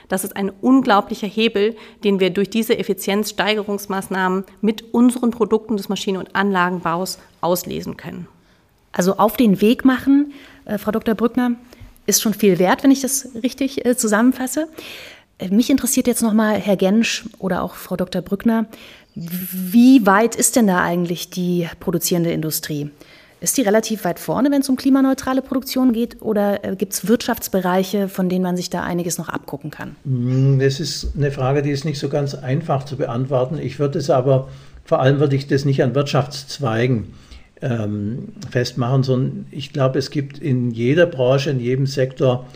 Das 0.09 0.23
ist 0.23 0.37
ein 0.37 0.51
unglaublicher 0.51 1.27
Hebel, 1.27 1.77
den 2.05 2.20
wir 2.20 2.31
durch 2.31 2.51
diese 2.51 2.79
Effizienzsteigerungsmaßnahmen 2.79 4.44
mit 4.61 4.94
unseren 4.94 5.31
Produkten 5.31 5.77
des 5.77 5.88
Maschinen- 5.88 6.18
und 6.18 6.37
Anlagenbaus 6.37 7.18
auslesen 7.40 7.97
können. 7.97 8.29
Also 8.92 9.16
auf 9.16 9.37
den 9.37 9.61
Weg 9.61 9.85
machen, 9.85 10.33
äh, 10.66 10.79
Frau 10.79 10.92
Dr. 10.92 11.14
Brückner, 11.14 11.53
ist 12.07 12.23
schon 12.23 12.35
viel 12.35 12.59
wert, 12.59 12.85
wenn 12.85 12.90
ich 12.90 13.01
das 13.01 13.29
richtig 13.42 13.85
äh, 13.85 13.97
zusammenfasse. 13.97 14.68
Äh, 15.38 15.49
mich 15.49 15.70
interessiert 15.70 16.07
jetzt 16.07 16.23
nochmal, 16.23 16.59
Herr 16.59 16.77
Gensch 16.77 17.25
oder 17.38 17.62
auch 17.62 17.75
Frau 17.75 17.97
Dr. 17.97 18.23
Brückner, 18.23 18.66
wie 19.14 20.07
weit 20.07 20.35
ist 20.35 20.57
denn 20.57 20.66
da 20.66 20.83
eigentlich 20.83 21.31
die 21.31 21.68
produzierende 21.81 22.33
Industrie? 22.33 22.90
Ist 23.40 23.59
die 23.59 23.62
relativ 23.62 24.05
weit 24.05 24.18
vorne, 24.18 24.50
wenn 24.50 24.62
es 24.62 24.68
um 24.70 24.77
klimaneutrale 24.77 25.42
Produktion 25.42 25.92
geht? 25.92 26.22
Oder 26.22 26.64
äh, 26.64 26.77
gibt 26.77 26.94
es 26.94 27.07
Wirtschaftsbereiche, 27.07 28.09
von 28.09 28.29
denen 28.29 28.42
man 28.42 28.57
sich 28.57 28.70
da 28.70 28.83
einiges 28.83 29.18
noch 29.18 29.29
abgucken 29.29 29.70
kann? 29.70 29.96
Hm, 30.05 30.59
das 30.59 30.81
ist 30.81 31.12
eine 31.14 31.31
Frage, 31.31 31.61
die 31.61 31.70
ist 31.70 31.85
nicht 31.85 31.98
so 31.98 32.09
ganz 32.09 32.35
einfach 32.35 32.85
zu 32.85 32.96
beantworten. 32.96 33.59
Ich 33.59 33.79
würde 33.79 33.98
es 33.98 34.09
aber, 34.09 34.48
vor 34.85 35.00
allem 35.00 35.20
würde 35.20 35.37
ich 35.37 35.46
das 35.46 35.66
nicht 35.66 35.83
an 35.83 35.94
Wirtschaftszweigen 35.94 37.12
ähm, 37.61 38.31
festmachen, 38.50 39.03
sondern 39.03 39.46
ich 39.50 39.72
glaube, 39.72 39.98
es 39.98 40.11
gibt 40.11 40.38
in 40.38 40.70
jeder 40.70 41.07
Branche, 41.07 41.50
in 41.50 41.61
jedem 41.61 41.87
Sektor 41.87 42.46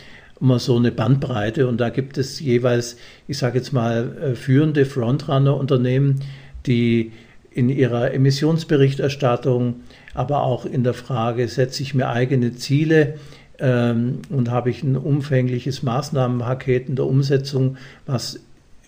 immer 0.40 0.58
so 0.58 0.76
eine 0.76 0.92
Bandbreite 0.92 1.66
und 1.66 1.78
da 1.80 1.90
gibt 1.90 2.16
es 2.16 2.40
jeweils, 2.40 2.96
ich 3.26 3.38
sage 3.38 3.58
jetzt 3.58 3.72
mal, 3.72 4.16
äh, 4.22 4.34
führende 4.34 4.86
Frontrunner-Unternehmen, 4.86 6.20
die 6.68 7.12
in 7.50 7.68
ihrer 7.68 8.14
Emissionsberichterstattung, 8.14 9.80
aber 10.14 10.42
auch 10.42 10.64
in 10.64 10.84
der 10.84 10.94
Frage, 10.94 11.48
setze 11.48 11.82
ich 11.82 11.94
mir 11.94 12.08
eigene 12.08 12.54
Ziele 12.54 13.14
ähm, 13.58 14.20
und 14.30 14.50
habe 14.50 14.70
ich 14.70 14.82
ein 14.82 14.96
umfängliches 14.96 15.82
Maßnahmenpaket 15.82 16.88
in 16.88 16.96
der 16.96 17.06
Umsetzung, 17.06 17.76
was 18.06 18.40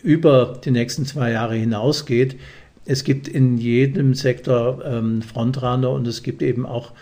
über 0.03 0.61
die 0.65 0.71
nächsten 0.71 1.05
zwei 1.05 1.33
Jahre 1.33 1.57
hinausgeht. 1.57 2.37
Es 2.85 3.05
gibt 3.05 3.29
in 3.29 3.59
jedem 3.59 4.15
Sektor 4.15 4.85
ähm, 4.85 5.23
Frontrunner 5.23 5.91
und 5.91 6.07
es 6.07 6.23
gibt 6.23 6.43
eben 6.43 6.65
auch 6.65 6.93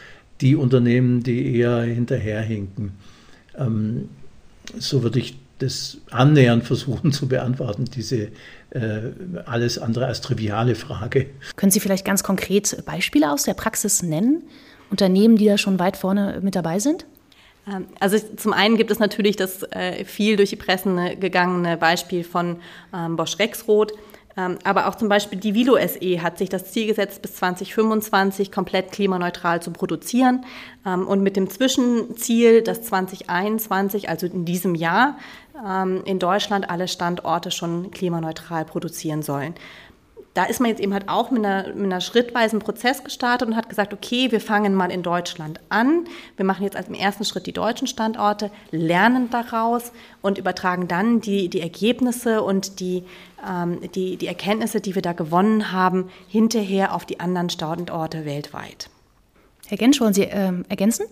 die 0.40 0.56
Unternehmen, 0.56 1.22
die 1.22 1.56
eher 1.56 1.82
hinterherhinken. 1.82 2.92
Ähm, 3.56 4.08
so 4.78 5.02
würde 5.02 5.18
ich 5.18 5.36
das 5.58 5.98
annähernd 6.10 6.64
versuchen 6.64 7.12
zu 7.12 7.28
beantworten, 7.28 7.84
diese 7.84 8.28
äh, 8.70 9.10
alles 9.44 9.78
andere 9.78 10.06
als 10.06 10.20
triviale 10.20 10.74
Frage. 10.74 11.26
Können 11.56 11.72
Sie 11.72 11.80
vielleicht 11.80 12.04
ganz 12.04 12.22
konkret 12.22 12.84
Beispiele 12.84 13.32
aus 13.32 13.44
der 13.44 13.54
Praxis 13.54 14.02
nennen? 14.02 14.44
Unternehmen, 14.90 15.36
die 15.36 15.46
da 15.46 15.58
schon 15.58 15.78
weit 15.78 15.96
vorne 15.96 16.40
mit 16.42 16.54
dabei 16.54 16.78
sind? 16.78 17.06
Ähm, 17.66 17.86
also 18.00 18.18
zum 18.18 18.52
einen 18.52 18.76
gibt 18.76 18.90
es 18.90 18.98
natürlich 18.98 19.36
das 19.36 19.62
äh, 19.70 20.04
viel 20.04 20.36
durch 20.36 20.50
die 20.50 20.56
Pressen 20.56 21.20
gegangene 21.20 21.76
Beispiel 21.76 22.24
von 22.24 22.56
ähm, 22.94 23.16
Bosch 23.16 23.38
Rexroth. 23.38 23.92
Ähm, 24.38 24.56
aber 24.62 24.86
auch 24.86 24.94
zum 24.94 25.08
Beispiel 25.08 25.38
die 25.38 25.54
Vilo 25.54 25.76
SE 25.76 26.22
hat 26.22 26.38
sich 26.38 26.48
das 26.48 26.70
Ziel 26.70 26.86
gesetzt, 26.86 27.22
bis 27.22 27.34
2025 27.34 28.52
komplett 28.52 28.92
klimaneutral 28.92 29.60
zu 29.60 29.72
produzieren. 29.72 30.44
Ähm, 30.86 31.08
und 31.08 31.22
mit 31.22 31.36
dem 31.36 31.50
Zwischenziel, 31.50 32.62
dass 32.62 32.82
2021, 32.82 34.08
also 34.08 34.26
in 34.26 34.44
diesem 34.44 34.76
Jahr, 34.76 35.18
in 36.04 36.18
Deutschland 36.18 36.70
alle 36.70 36.86
Standorte 36.86 37.50
schon 37.50 37.90
klimaneutral 37.90 38.64
produzieren 38.64 39.22
sollen 39.22 39.54
da 40.38 40.44
ist 40.44 40.60
man 40.60 40.70
jetzt 40.70 40.80
eben 40.80 40.92
halt 40.92 41.08
auch 41.08 41.32
mit 41.32 41.44
einer, 41.44 41.74
mit 41.74 41.86
einer 41.86 42.00
schrittweisen 42.00 42.60
Prozess 42.60 43.02
gestartet 43.02 43.48
und 43.48 43.56
hat 43.56 43.68
gesagt, 43.68 43.92
okay, 43.92 44.30
wir 44.30 44.40
fangen 44.40 44.72
mal 44.72 44.92
in 44.92 45.02
Deutschland 45.02 45.58
an. 45.68 46.04
Wir 46.36 46.44
machen 46.44 46.62
jetzt 46.62 46.76
als 46.76 46.86
im 46.86 46.94
ersten 46.94 47.24
Schritt 47.24 47.46
die 47.46 47.52
deutschen 47.52 47.88
Standorte, 47.88 48.52
lernen 48.70 49.30
daraus 49.30 49.90
und 50.22 50.38
übertragen 50.38 50.86
dann 50.86 51.20
die, 51.20 51.48
die 51.48 51.60
Ergebnisse 51.60 52.42
und 52.42 52.78
die, 52.78 53.02
ähm, 53.44 53.80
die, 53.96 54.16
die 54.16 54.28
Erkenntnisse, 54.28 54.80
die 54.80 54.94
wir 54.94 55.02
da 55.02 55.12
gewonnen 55.12 55.72
haben, 55.72 56.08
hinterher 56.28 56.94
auf 56.94 57.04
die 57.04 57.18
anderen 57.18 57.50
Standorte 57.50 58.24
weltweit. 58.24 58.90
Herr 59.66 59.76
Gensch, 59.76 60.00
wollen 60.00 60.14
Sie 60.14 60.22
ähm, 60.22 60.64
ergänzen? 60.68 61.06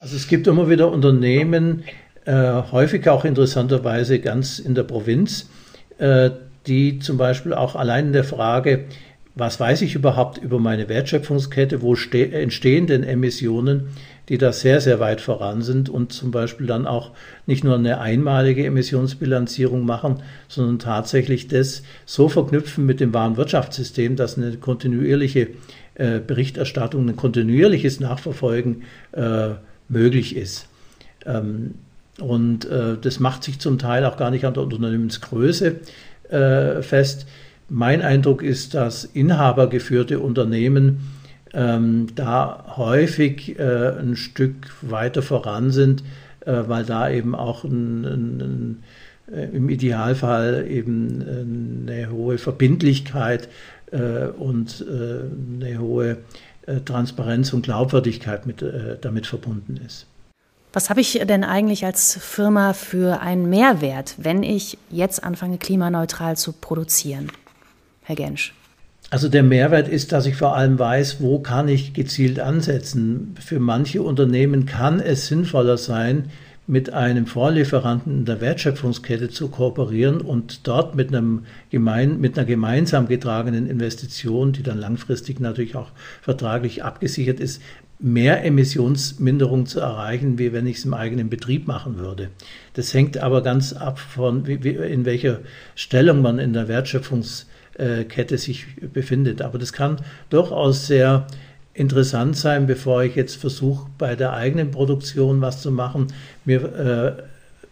Also 0.00 0.16
es 0.16 0.26
gibt 0.26 0.48
immer 0.48 0.68
wieder 0.68 0.90
Unternehmen, 0.90 1.84
äh, 2.24 2.62
häufig 2.72 3.08
auch 3.08 3.24
interessanterweise 3.24 4.18
ganz 4.18 4.58
in 4.58 4.74
der 4.74 4.84
Provinz, 4.84 5.48
äh, 5.98 6.30
die 6.66 6.98
zum 6.98 7.18
Beispiel 7.18 7.52
auch 7.52 7.76
allein 7.76 8.06
in 8.06 8.12
der 8.12 8.24
Frage, 8.24 8.84
was 9.34 9.58
weiß 9.58 9.82
ich 9.82 9.94
überhaupt 9.94 10.38
über 10.38 10.58
meine 10.58 10.88
Wertschöpfungskette, 10.88 11.82
wo 11.82 11.94
entstehen 11.94 12.86
denn 12.86 13.02
Emissionen, 13.02 13.88
die 14.28 14.38
da 14.38 14.52
sehr, 14.52 14.80
sehr 14.80 15.00
weit 15.00 15.20
voran 15.20 15.60
sind 15.60 15.88
und 15.88 16.12
zum 16.12 16.30
Beispiel 16.30 16.66
dann 16.66 16.86
auch 16.86 17.10
nicht 17.46 17.64
nur 17.64 17.74
eine 17.74 18.00
einmalige 18.00 18.64
Emissionsbilanzierung 18.64 19.84
machen, 19.84 20.22
sondern 20.48 20.78
tatsächlich 20.78 21.48
das 21.48 21.82
so 22.06 22.28
verknüpfen 22.28 22.86
mit 22.86 23.00
dem 23.00 23.12
wahren 23.12 23.36
Wirtschaftssystem, 23.36 24.16
dass 24.16 24.38
eine 24.38 24.56
kontinuierliche 24.56 25.48
äh, 25.94 26.20
Berichterstattung, 26.20 27.08
ein 27.08 27.16
kontinuierliches 27.16 28.00
Nachverfolgen 28.00 28.84
äh, 29.12 29.50
möglich 29.88 30.36
ist. 30.36 30.68
Ähm, 31.26 31.74
und 32.20 32.64
äh, 32.66 32.96
das 33.00 33.20
macht 33.20 33.44
sich 33.44 33.58
zum 33.58 33.78
Teil 33.78 34.04
auch 34.04 34.16
gar 34.16 34.30
nicht 34.30 34.44
an 34.44 34.54
der 34.54 34.62
Unternehmensgröße 34.62 35.76
äh, 36.30 36.82
fest. 36.82 37.26
Mein 37.68 38.02
Eindruck 38.02 38.42
ist, 38.42 38.74
dass 38.74 39.04
inhabergeführte 39.04 40.20
Unternehmen 40.20 41.00
ähm, 41.54 42.08
da 42.14 42.74
häufig 42.76 43.58
äh, 43.58 43.98
ein 43.98 44.16
Stück 44.16 44.54
weiter 44.82 45.22
voran 45.22 45.70
sind, 45.70 46.02
äh, 46.44 46.62
weil 46.66 46.84
da 46.84 47.08
eben 47.10 47.34
auch 47.34 47.64
ein, 47.64 48.04
ein, 48.04 48.40
ein, 48.40 48.82
äh, 49.32 49.56
im 49.56 49.68
Idealfall 49.68 50.66
eben 50.68 51.86
eine 51.88 52.10
hohe 52.10 52.38
Verbindlichkeit 52.38 53.48
äh, 53.90 54.26
und 54.26 54.84
eine 54.88 55.78
hohe 55.78 56.18
Transparenz 56.86 57.52
und 57.52 57.62
Glaubwürdigkeit 57.62 58.46
mit, 58.46 58.64
damit 59.02 59.26
verbunden 59.26 59.78
ist. 59.84 60.06
Was 60.74 60.90
habe 60.90 61.00
ich 61.00 61.12
denn 61.12 61.44
eigentlich 61.44 61.84
als 61.84 62.18
Firma 62.20 62.72
für 62.72 63.20
einen 63.20 63.48
Mehrwert, 63.48 64.16
wenn 64.18 64.42
ich 64.42 64.76
jetzt 64.90 65.22
anfange, 65.22 65.56
klimaneutral 65.56 66.36
zu 66.36 66.50
produzieren? 66.52 67.30
Herr 68.02 68.16
Gensch. 68.16 68.52
Also 69.08 69.28
der 69.28 69.44
Mehrwert 69.44 69.86
ist, 69.86 70.10
dass 70.10 70.26
ich 70.26 70.34
vor 70.34 70.56
allem 70.56 70.76
weiß, 70.76 71.20
wo 71.20 71.38
kann 71.38 71.68
ich 71.68 71.94
gezielt 71.94 72.40
ansetzen. 72.40 73.36
Für 73.38 73.60
manche 73.60 74.02
Unternehmen 74.02 74.66
kann 74.66 74.98
es 74.98 75.28
sinnvoller 75.28 75.78
sein, 75.78 76.32
mit 76.66 76.92
einem 76.92 77.26
Vorlieferanten 77.26 78.20
in 78.20 78.24
der 78.24 78.40
Wertschöpfungskette 78.40 79.28
zu 79.28 79.48
kooperieren 79.48 80.22
und 80.22 80.66
dort 80.66 80.94
mit, 80.94 81.08
einem 81.14 81.44
gemein, 81.70 82.20
mit 82.20 82.38
einer 82.38 82.46
gemeinsam 82.46 83.06
getragenen 83.06 83.68
Investition, 83.68 84.52
die 84.52 84.62
dann 84.62 84.78
langfristig 84.78 85.40
natürlich 85.40 85.76
auch 85.76 85.90
vertraglich 86.22 86.82
abgesichert 86.82 87.38
ist, 87.38 87.60
mehr 87.98 88.44
Emissionsminderung 88.44 89.66
zu 89.66 89.80
erreichen, 89.80 90.38
wie 90.38 90.52
wenn 90.52 90.66
ich 90.66 90.78
es 90.78 90.84
im 90.84 90.94
eigenen 90.94 91.30
Betrieb 91.30 91.66
machen 91.66 91.98
würde. 91.98 92.30
Das 92.74 92.92
hängt 92.92 93.18
aber 93.18 93.42
ganz 93.42 93.72
ab 93.72 93.98
von, 93.98 94.46
wie, 94.46 94.70
in 94.70 95.04
welcher 95.04 95.40
Stellung 95.74 96.20
man 96.20 96.38
in 96.38 96.52
der 96.52 96.68
Wertschöpfungskette 96.68 98.38
sich 98.38 98.66
befindet. 98.92 99.42
Aber 99.42 99.58
das 99.58 99.72
kann 99.72 99.98
durchaus 100.28 100.86
sehr 100.86 101.26
interessant 101.72 102.36
sein, 102.36 102.66
bevor 102.66 103.02
ich 103.02 103.16
jetzt 103.16 103.36
versuche, 103.36 103.88
bei 103.98 104.14
der 104.14 104.32
eigenen 104.32 104.70
Produktion 104.70 105.40
was 105.40 105.60
zu 105.60 105.70
machen, 105.70 106.08
mir, 106.44 106.62
äh, 107.18 107.22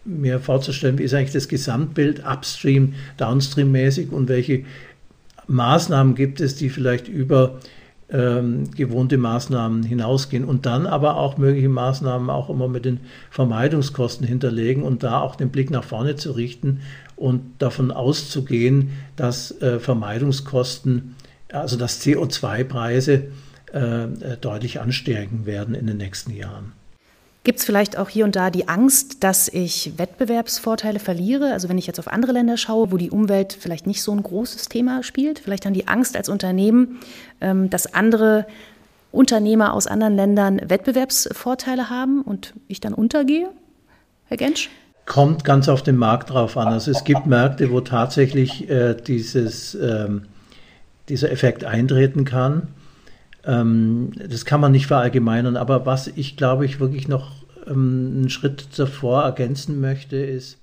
mir 0.05 0.39
vorzustellen, 0.39 0.97
wie 0.99 1.03
ist 1.03 1.13
eigentlich 1.13 1.31
das 1.31 1.47
Gesamtbild 1.47 2.23
upstream, 2.25 2.95
downstream 3.17 3.71
mäßig 3.71 4.11
und 4.11 4.27
welche 4.27 4.65
Maßnahmen 5.47 6.15
gibt 6.15 6.41
es, 6.41 6.55
die 6.55 6.69
vielleicht 6.69 7.07
über 7.07 7.59
ähm, 8.13 8.69
gewohnte 8.71 9.17
Maßnahmen 9.17 9.83
hinausgehen 9.83 10.45
und 10.45 10.65
dann 10.65 10.85
aber 10.85 11.17
auch 11.17 11.37
mögliche 11.37 11.67
Maßnahmen 11.67 12.29
auch 12.29 12.49
immer 12.49 12.67
mit 12.67 12.85
den 12.85 12.99
Vermeidungskosten 13.31 14.25
hinterlegen 14.25 14.83
und 14.83 15.03
da 15.03 15.19
auch 15.19 15.35
den 15.35 15.49
Blick 15.49 15.71
nach 15.71 15.83
vorne 15.83 16.15
zu 16.15 16.31
richten 16.31 16.81
und 17.15 17.41
davon 17.57 17.91
auszugehen, 17.91 18.91
dass 19.15 19.59
äh, 19.61 19.79
Vermeidungskosten, 19.79 21.15
also 21.51 21.75
dass 21.75 22.01
CO2-Preise 22.01 23.23
äh, 23.73 24.03
äh, 24.03 24.37
deutlich 24.39 24.79
ansteigen 24.79 25.47
werden 25.47 25.73
in 25.73 25.87
den 25.87 25.97
nächsten 25.97 26.35
Jahren. 26.35 26.73
Gibt 27.43 27.59
es 27.59 27.65
vielleicht 27.65 27.97
auch 27.97 28.07
hier 28.07 28.23
und 28.23 28.37
da 28.37 28.49
die 28.49 28.69
Angst, 28.69 29.23
dass 29.25 29.49
ich 29.49 29.97
Wettbewerbsvorteile 29.97 30.99
verliere? 30.99 31.51
Also 31.51 31.67
wenn 31.67 31.77
ich 31.77 31.87
jetzt 31.87 31.99
auf 31.99 32.07
andere 32.07 32.31
Länder 32.31 32.55
schaue, 32.55 32.91
wo 32.93 32.97
die 32.97 33.11
Umwelt 33.11 33.57
vielleicht 33.59 33.85
nicht 33.85 34.01
so 34.01 34.13
ein 34.13 34.23
großes 34.23 34.69
Thema 34.69 35.03
spielt, 35.03 35.39
vielleicht 35.39 35.65
dann 35.65 35.73
die 35.73 35.89
Angst 35.89 36.15
als 36.15 36.29
Unternehmen, 36.29 36.99
ähm, 37.41 37.69
dass 37.69 37.93
andere 37.93 38.45
Unternehmer 39.11 39.73
aus 39.73 39.87
anderen 39.87 40.15
Ländern 40.15 40.61
Wettbewerbsvorteile 40.69 41.89
haben 41.89 42.21
und 42.21 42.53
ich 42.69 42.79
dann 42.79 42.93
untergehe? 42.93 43.49
Herr 44.25 44.37
Gensch? 44.37 44.69
Kommt 45.05 45.43
ganz 45.43 45.67
auf 45.67 45.83
den 45.83 45.97
Markt 45.97 46.29
drauf 46.29 46.55
an. 46.55 46.69
Also 46.69 46.91
es 46.91 47.03
gibt 47.03 47.25
Märkte, 47.25 47.71
wo 47.71 47.81
tatsächlich 47.81 48.69
äh, 48.69 48.95
dieses, 48.95 49.75
ähm, 49.75 50.27
dieser 51.09 51.29
Effekt 51.29 51.65
eintreten 51.65 52.23
kann. 52.23 52.69
Ähm, 53.45 54.11
das 54.29 54.45
kann 54.45 54.61
man 54.61 54.71
nicht 54.71 54.87
verallgemeinern, 54.87 55.57
aber 55.57 55.85
was 55.85 56.07
ich 56.07 56.37
glaube 56.37 56.65
ich 56.65 56.79
wirklich 56.79 57.07
noch 57.07 57.31
ähm, 57.67 58.13
einen 58.15 58.29
Schritt 58.29 58.67
davor 58.77 59.23
ergänzen 59.23 59.81
möchte, 59.81 60.17
ist, 60.17 60.57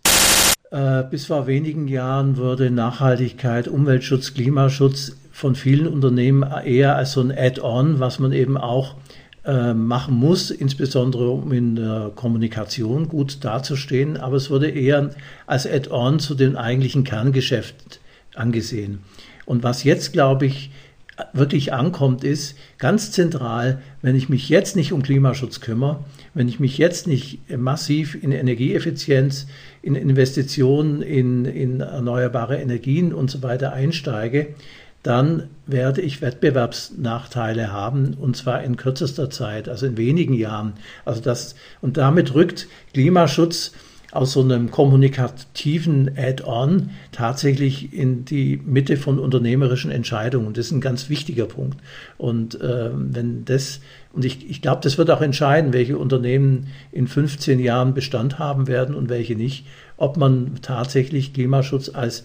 äh, 0.71 1.03
bis 1.03 1.27
vor 1.27 1.47
wenigen 1.47 1.88
Jahren 1.88 2.37
wurde 2.37 2.71
Nachhaltigkeit, 2.71 3.69
Umweltschutz, 3.69 4.35
Klimaschutz 4.35 5.16
von 5.33 5.55
vielen 5.55 5.87
Unternehmen 5.87 6.45
eher 6.64 6.97
als 6.97 7.12
so 7.12 7.21
ein 7.21 7.33
Add-on, 7.37 7.99
was 7.99 8.19
man 8.19 8.33
eben 8.33 8.57
auch 8.57 8.95
äh, 9.45 9.75
machen 9.75 10.14
muss, 10.14 10.51
insbesondere 10.51 11.31
um 11.31 11.51
in 11.53 11.77
der 11.77 12.12
Kommunikation 12.14 13.09
gut 13.09 13.45
dazustehen, 13.45 14.16
aber 14.16 14.37
es 14.37 14.51
wurde 14.51 14.69
eher 14.69 15.11
als 15.47 15.66
Add-on 15.66 16.19
zu 16.19 16.35
dem 16.35 16.57
eigentlichen 16.57 17.05
Kerngeschäft 17.05 18.01
angesehen. 18.35 19.01
Und 19.47 19.62
was 19.64 19.83
jetzt, 19.83 20.12
glaube 20.12 20.47
ich, 20.47 20.71
wirklich 21.33 21.72
ankommt, 21.72 22.24
ist 22.24 22.56
ganz 22.78 23.12
zentral, 23.12 23.80
wenn 24.02 24.16
ich 24.16 24.28
mich 24.28 24.48
jetzt 24.48 24.76
nicht 24.76 24.92
um 24.92 25.02
Klimaschutz 25.02 25.61
kümmere, 25.61 26.04
wenn 26.35 26.48
ich 26.48 26.61
mich 26.61 26.78
jetzt 26.78 27.06
nicht 27.06 27.40
massiv 27.56 28.16
in 28.20 28.33
Energieeffizienz, 28.33 29.46
in 29.83 29.94
Investitionen 29.94 31.02
in, 31.02 31.44
in 31.44 31.80
erneuerbare 31.80 32.59
Energien 32.59 33.12
und 33.12 33.30
so 33.30 33.42
weiter 33.42 33.72
einsteige, 33.72 34.54
dann 35.02 35.48
werde 35.66 36.02
ich 36.02 36.20
Wettbewerbsnachteile 36.20 37.72
haben 37.72 38.14
und 38.14 38.37
zwar 38.37 38.62
in 38.62 38.76
kürzester 38.76 39.30
Zeit, 39.30 39.68
also 39.68 39.87
in 39.87 39.96
wenigen 39.96 40.35
Jahren. 40.35 40.74
Also 41.04 41.20
das, 41.20 41.54
und 41.80 41.96
damit 41.96 42.35
rückt 42.35 42.68
Klimaschutz 42.92 43.72
aus 44.12 44.33
so 44.33 44.42
einem 44.42 44.70
kommunikativen 44.70 46.11
Add-on 46.16 46.90
tatsächlich 47.12 47.92
in 47.92 48.25
die 48.25 48.61
Mitte 48.64 48.96
von 48.96 49.18
unternehmerischen 49.18 49.90
Entscheidungen. 49.90 50.53
Das 50.53 50.66
ist 50.66 50.73
ein 50.73 50.81
ganz 50.81 51.09
wichtiger 51.09 51.46
Punkt. 51.46 51.79
Und 52.18 52.61
äh, 52.61 52.90
wenn 52.92 53.44
das, 53.44 53.81
und 54.12 54.25
ich, 54.25 54.49
ich 54.51 54.62
glaube, 54.62 54.81
das 54.83 54.99
wird 54.99 55.11
auch 55.11 55.20
entscheiden, 55.20 55.73
welche 55.73 55.96
Unternehmen 55.96 56.68
in 56.90 57.07
15 57.07 57.61
Jahren 57.61 57.94
Bestand 57.94 58.38
haben 58.38 58.66
werden 58.66 58.94
und 58.94 59.09
welche 59.09 59.37
nicht, 59.37 59.66
ob 59.96 60.16
man 60.16 60.59
tatsächlich 60.62 61.33
Klimaschutz 61.33 61.88
als 61.88 62.25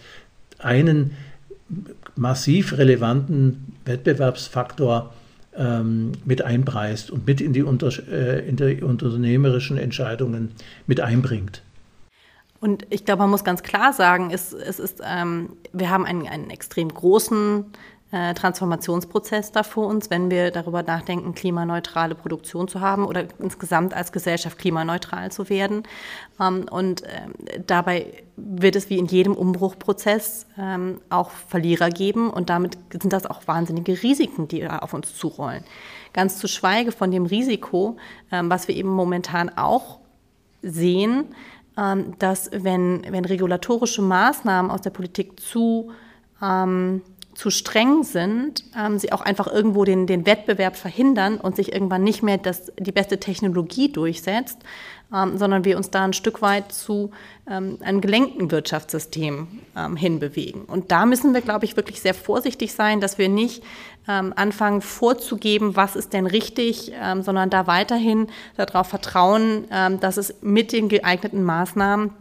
einen 0.58 1.12
massiv 2.16 2.78
relevanten 2.78 3.74
Wettbewerbsfaktor 3.86 5.14
ähm, 5.58 6.14
mit 6.26 6.42
einpreist 6.42 7.12
und 7.12 7.28
mit 7.28 7.42
in 7.42 7.54
die, 7.54 7.64
unter, 7.64 7.90
äh, 8.10 8.48
in 8.48 8.56
die 8.56 8.82
unternehmerischen 8.82 9.78
Entscheidungen 9.78 10.52
mit 10.88 11.00
einbringt. 11.00 11.62
Und 12.66 12.88
ich 12.90 13.06
glaube, 13.06 13.20
man 13.20 13.30
muss 13.30 13.44
ganz 13.44 13.62
klar 13.62 13.94
sagen, 13.94 14.32
es, 14.32 14.52
es 14.52 14.80
ist, 14.80 15.00
ähm, 15.06 15.56
wir 15.72 15.92
haben 15.92 16.04
einen, 16.04 16.28
einen 16.28 16.50
extrem 16.50 16.90
großen 16.90 17.64
äh, 18.12 18.34
Transformationsprozess 18.34 19.52
da 19.52 19.62
vor 19.62 19.86
uns, 19.86 20.10
wenn 20.10 20.32
wir 20.32 20.50
darüber 20.50 20.82
nachdenken, 20.82 21.36
klimaneutrale 21.36 22.16
Produktion 22.16 22.68
zu 22.68 22.82
haben 22.82 23.06
oder 23.06 23.26
insgesamt 23.38 23.94
als 23.94 24.12
Gesellschaft 24.12 24.58
klimaneutral 24.58 25.32
zu 25.32 25.48
werden. 25.48 25.84
Ähm, 26.42 26.66
und 26.72 27.04
äh, 27.04 27.28
dabei 27.68 28.24
wird 28.36 28.76
es 28.76 28.90
wie 28.90 28.98
in 28.98 29.06
jedem 29.06 29.36
Umbruchprozess 29.36 30.48
ähm, 30.58 31.02
auch 31.12 31.30
Verlierer 31.30 31.92
geben 31.92 32.32
und 32.32 32.50
damit 32.50 32.80
sind 32.92 33.14
das 33.14 33.28
auch 33.28 33.48
wahnsinnige 33.48 34.02
Risiken, 34.02 34.48
die 34.48 34.68
auf 34.68 34.96
uns 34.96 35.16
zurollen. 35.16 35.64
Ganz 36.14 36.40
zu 36.40 36.48
schweige 36.48 36.92
von 36.92 37.12
dem 37.12 37.28
Risiko, 37.28 37.98
ähm, 38.32 38.50
was 38.50 38.68
wir 38.68 38.76
eben 38.76 38.90
momentan 38.90 39.56
auch 39.56 40.00
sehen, 40.66 41.26
dass 42.20 42.50
wenn, 42.52 43.06
wenn 43.10 43.26
regulatorische 43.26 44.02
Maßnahmen 44.02 44.72
aus 44.72 44.82
der 44.82 44.92
Politik 44.92 45.40
zu, 45.40 45.92
ähm, 46.42 47.02
zu 47.36 47.50
streng 47.50 48.04
sind, 48.04 48.64
ähm, 48.78 48.98
sie 48.98 49.12
auch 49.12 49.22
einfach 49.22 49.48
irgendwo 49.48 49.84
den, 49.84 50.08
den 50.08 50.26
Wettbewerb 50.26 50.76
verhindern 50.76 51.38
und 51.38 51.56
sich 51.56 51.74
irgendwann 51.74 52.04
nicht 52.04 52.24
mehr 52.24 52.38
das, 52.38 52.72
die 52.80 52.94
beste 52.94 53.20
Technologie 53.20 53.92
durchsetzt, 53.92 54.60
ähm, 55.14 55.38
sondern 55.38 55.66
wir 55.66 55.78
uns 55.78 55.92
da 55.92 56.04
ein 56.06 56.14
Stück 56.14 56.42
weit 56.42 56.72
zu 56.72 57.12
ähm, 57.48 57.78
einem 57.82 58.02
gelenkten 58.02 58.52
Wirtschaftssystem 58.52 59.48
ähm, 59.76 59.96
hinbewegen. 59.98 60.64
Und 60.64 60.92
da 60.92 61.06
müssen 61.06 61.34
wir, 61.34 61.42
glaube 61.42 61.66
ich, 61.66 61.76
wirklich 61.76 62.02
sehr 62.02 62.14
vorsichtig 62.14 62.74
sein, 62.74 63.02
dass 63.02 63.18
wir 63.18 63.28
nicht 63.28 63.64
ähm, 64.08 64.34
anfangen 64.36 64.82
vorzugeben, 64.82 65.76
was 65.76 65.98
ist 65.98 66.14
denn 66.14 66.26
richtig, 66.26 66.94
ähm, 66.96 67.22
sondern 67.22 67.50
da 67.50 67.68
weiterhin 67.68 68.28
darauf 68.56 68.88
vertrauen, 68.88 69.66
dass 70.00 70.18
es 70.18 70.36
mit 70.42 70.72
den 70.72 70.90
geeigneten 70.90 71.44
Maßnahmen 71.44 72.12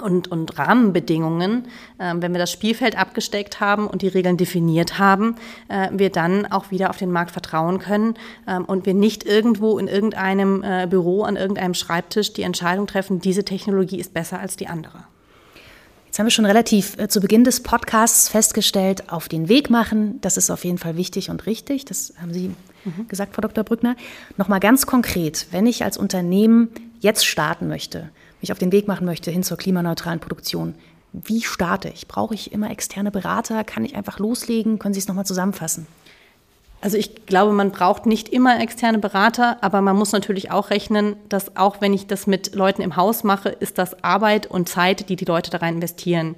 und, 0.00 0.28
und 0.28 0.58
Rahmenbedingungen, 0.58 1.66
äh, 1.98 2.14
wenn 2.16 2.32
wir 2.32 2.38
das 2.38 2.50
Spielfeld 2.50 2.98
abgesteckt 2.98 3.60
haben 3.60 3.86
und 3.86 4.02
die 4.02 4.08
Regeln 4.08 4.36
definiert 4.36 4.98
haben, 4.98 5.36
äh, 5.68 5.88
wir 5.92 6.10
dann 6.10 6.50
auch 6.50 6.70
wieder 6.70 6.88
auf 6.90 6.96
den 6.96 7.12
Markt 7.12 7.30
vertrauen 7.30 7.78
können 7.78 8.14
äh, 8.46 8.58
und 8.58 8.86
wir 8.86 8.94
nicht 8.94 9.24
irgendwo 9.24 9.78
in 9.78 9.88
irgendeinem 9.88 10.62
äh, 10.62 10.86
Büro 10.88 11.22
an 11.24 11.36
irgendeinem 11.36 11.74
Schreibtisch 11.74 12.32
die 12.32 12.42
Entscheidung 12.42 12.86
treffen, 12.86 13.20
diese 13.20 13.44
Technologie 13.44 14.00
ist 14.00 14.14
besser 14.14 14.40
als 14.40 14.56
die 14.56 14.68
andere. 14.68 15.04
Jetzt 16.06 16.18
haben 16.18 16.26
wir 16.26 16.30
schon 16.30 16.46
relativ 16.46 16.98
äh, 16.98 17.08
zu 17.08 17.20
Beginn 17.20 17.44
des 17.44 17.62
Podcasts 17.62 18.28
festgestellt, 18.28 19.10
auf 19.10 19.28
den 19.28 19.48
Weg 19.48 19.68
machen, 19.68 20.20
das 20.22 20.36
ist 20.36 20.50
auf 20.50 20.64
jeden 20.64 20.78
Fall 20.78 20.96
wichtig 20.96 21.28
und 21.28 21.46
richtig. 21.46 21.84
Das 21.84 22.14
haben 22.20 22.32
Sie 22.32 22.54
mhm. 22.84 23.08
gesagt, 23.08 23.34
Frau 23.34 23.42
Dr. 23.42 23.64
Brückner. 23.64 23.96
Nochmal 24.36 24.60
ganz 24.60 24.86
konkret, 24.86 25.46
wenn 25.50 25.66
ich 25.66 25.84
als 25.84 25.98
Unternehmen 25.98 26.68
jetzt 27.02 27.26
starten 27.26 27.68
möchte, 27.68 28.08
mich 28.40 28.52
auf 28.52 28.58
den 28.58 28.72
Weg 28.72 28.88
machen 28.88 29.04
möchte 29.04 29.30
hin 29.30 29.42
zur 29.42 29.58
klimaneutralen 29.58 30.20
Produktion, 30.20 30.74
wie 31.12 31.42
starte 31.42 31.90
ich? 31.90 32.08
Brauche 32.08 32.34
ich 32.34 32.52
immer 32.52 32.70
externe 32.70 33.10
Berater? 33.10 33.64
Kann 33.64 33.84
ich 33.84 33.96
einfach 33.96 34.18
loslegen? 34.18 34.78
Können 34.78 34.94
Sie 34.94 35.00
es 35.00 35.08
nochmal 35.08 35.26
zusammenfassen? 35.26 35.86
Also 36.80 36.96
ich 36.96 37.26
glaube, 37.26 37.52
man 37.52 37.70
braucht 37.70 38.06
nicht 38.06 38.30
immer 38.30 38.60
externe 38.60 38.98
Berater, 38.98 39.58
aber 39.62 39.82
man 39.82 39.94
muss 39.94 40.12
natürlich 40.12 40.50
auch 40.50 40.70
rechnen, 40.70 41.16
dass 41.28 41.56
auch 41.56 41.80
wenn 41.80 41.92
ich 41.92 42.06
das 42.06 42.26
mit 42.26 42.54
Leuten 42.54 42.82
im 42.82 42.96
Haus 42.96 43.24
mache, 43.24 43.50
ist 43.50 43.78
das 43.78 44.02
Arbeit 44.02 44.46
und 44.46 44.68
Zeit, 44.68 45.08
die 45.08 45.16
die 45.16 45.26
Leute 45.26 45.50
da 45.50 45.58
rein 45.58 45.74
investieren 45.74 46.34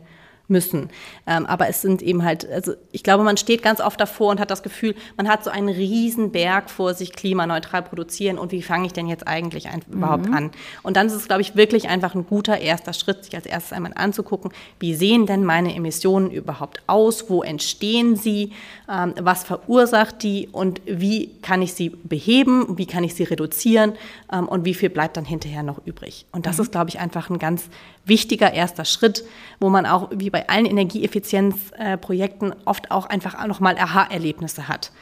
müssen. 0.48 0.90
Ähm, 1.26 1.46
aber 1.46 1.68
es 1.68 1.80
sind 1.80 2.02
eben 2.02 2.22
halt, 2.22 2.48
also 2.50 2.74
ich 2.92 3.02
glaube, 3.02 3.24
man 3.24 3.36
steht 3.36 3.62
ganz 3.62 3.80
oft 3.80 3.98
davor 3.98 4.30
und 4.30 4.40
hat 4.40 4.50
das 4.50 4.62
Gefühl, 4.62 4.94
man 5.16 5.28
hat 5.28 5.42
so 5.42 5.50
einen 5.50 5.68
riesen 5.68 6.32
Berg 6.32 6.68
vor 6.70 6.94
sich, 6.94 7.12
klimaneutral 7.12 7.82
produzieren 7.82 8.38
und 8.38 8.52
wie 8.52 8.62
fange 8.62 8.86
ich 8.86 8.92
denn 8.92 9.06
jetzt 9.06 9.26
eigentlich 9.26 9.68
ein, 9.68 9.82
mhm. 9.86 9.98
überhaupt 9.98 10.26
an? 10.30 10.50
Und 10.82 10.96
dann 10.96 11.06
ist 11.06 11.14
es, 11.14 11.26
glaube 11.26 11.40
ich, 11.40 11.56
wirklich 11.56 11.88
einfach 11.88 12.14
ein 12.14 12.26
guter 12.26 12.58
erster 12.58 12.92
Schritt, 12.92 13.24
sich 13.24 13.34
als 13.34 13.46
erstes 13.46 13.72
einmal 13.72 13.92
anzugucken, 13.94 14.52
wie 14.78 14.94
sehen 14.94 15.26
denn 15.26 15.44
meine 15.44 15.74
Emissionen 15.74 16.30
überhaupt 16.30 16.82
aus? 16.86 17.30
Wo 17.30 17.42
entstehen 17.42 18.16
sie? 18.16 18.52
Ähm, 18.90 19.14
was 19.20 19.44
verursacht 19.44 20.22
die? 20.22 20.48
Und 20.52 20.82
wie 20.84 21.30
kann 21.40 21.62
ich 21.62 21.72
sie 21.72 21.88
beheben? 21.88 22.76
Wie 22.76 22.86
kann 22.86 23.02
ich 23.02 23.14
sie 23.14 23.24
reduzieren? 23.24 23.94
Ähm, 24.30 24.46
und 24.46 24.66
wie 24.66 24.74
viel 24.74 24.90
bleibt 24.90 25.16
dann 25.16 25.24
hinterher 25.24 25.62
noch 25.62 25.80
übrig? 25.86 26.26
Und 26.32 26.44
das 26.44 26.58
mhm. 26.58 26.64
ist, 26.64 26.72
glaube 26.72 26.90
ich, 26.90 26.98
einfach 26.98 27.30
ein 27.30 27.38
ganz 27.38 27.68
wichtiger 28.04 28.52
erster 28.52 28.84
Schritt, 28.84 29.24
wo 29.60 29.70
man 29.70 29.86
auch 29.86 30.10
wie 30.12 30.30
bei 30.30 30.48
allen 30.48 30.66
Energieeffizienzprojekten 30.66 32.54
oft 32.64 32.90
auch 32.90 33.06
einfach 33.06 33.46
nochmal 33.46 33.78
Aha-Erlebnisse 33.78 34.68
hat. 34.68 34.92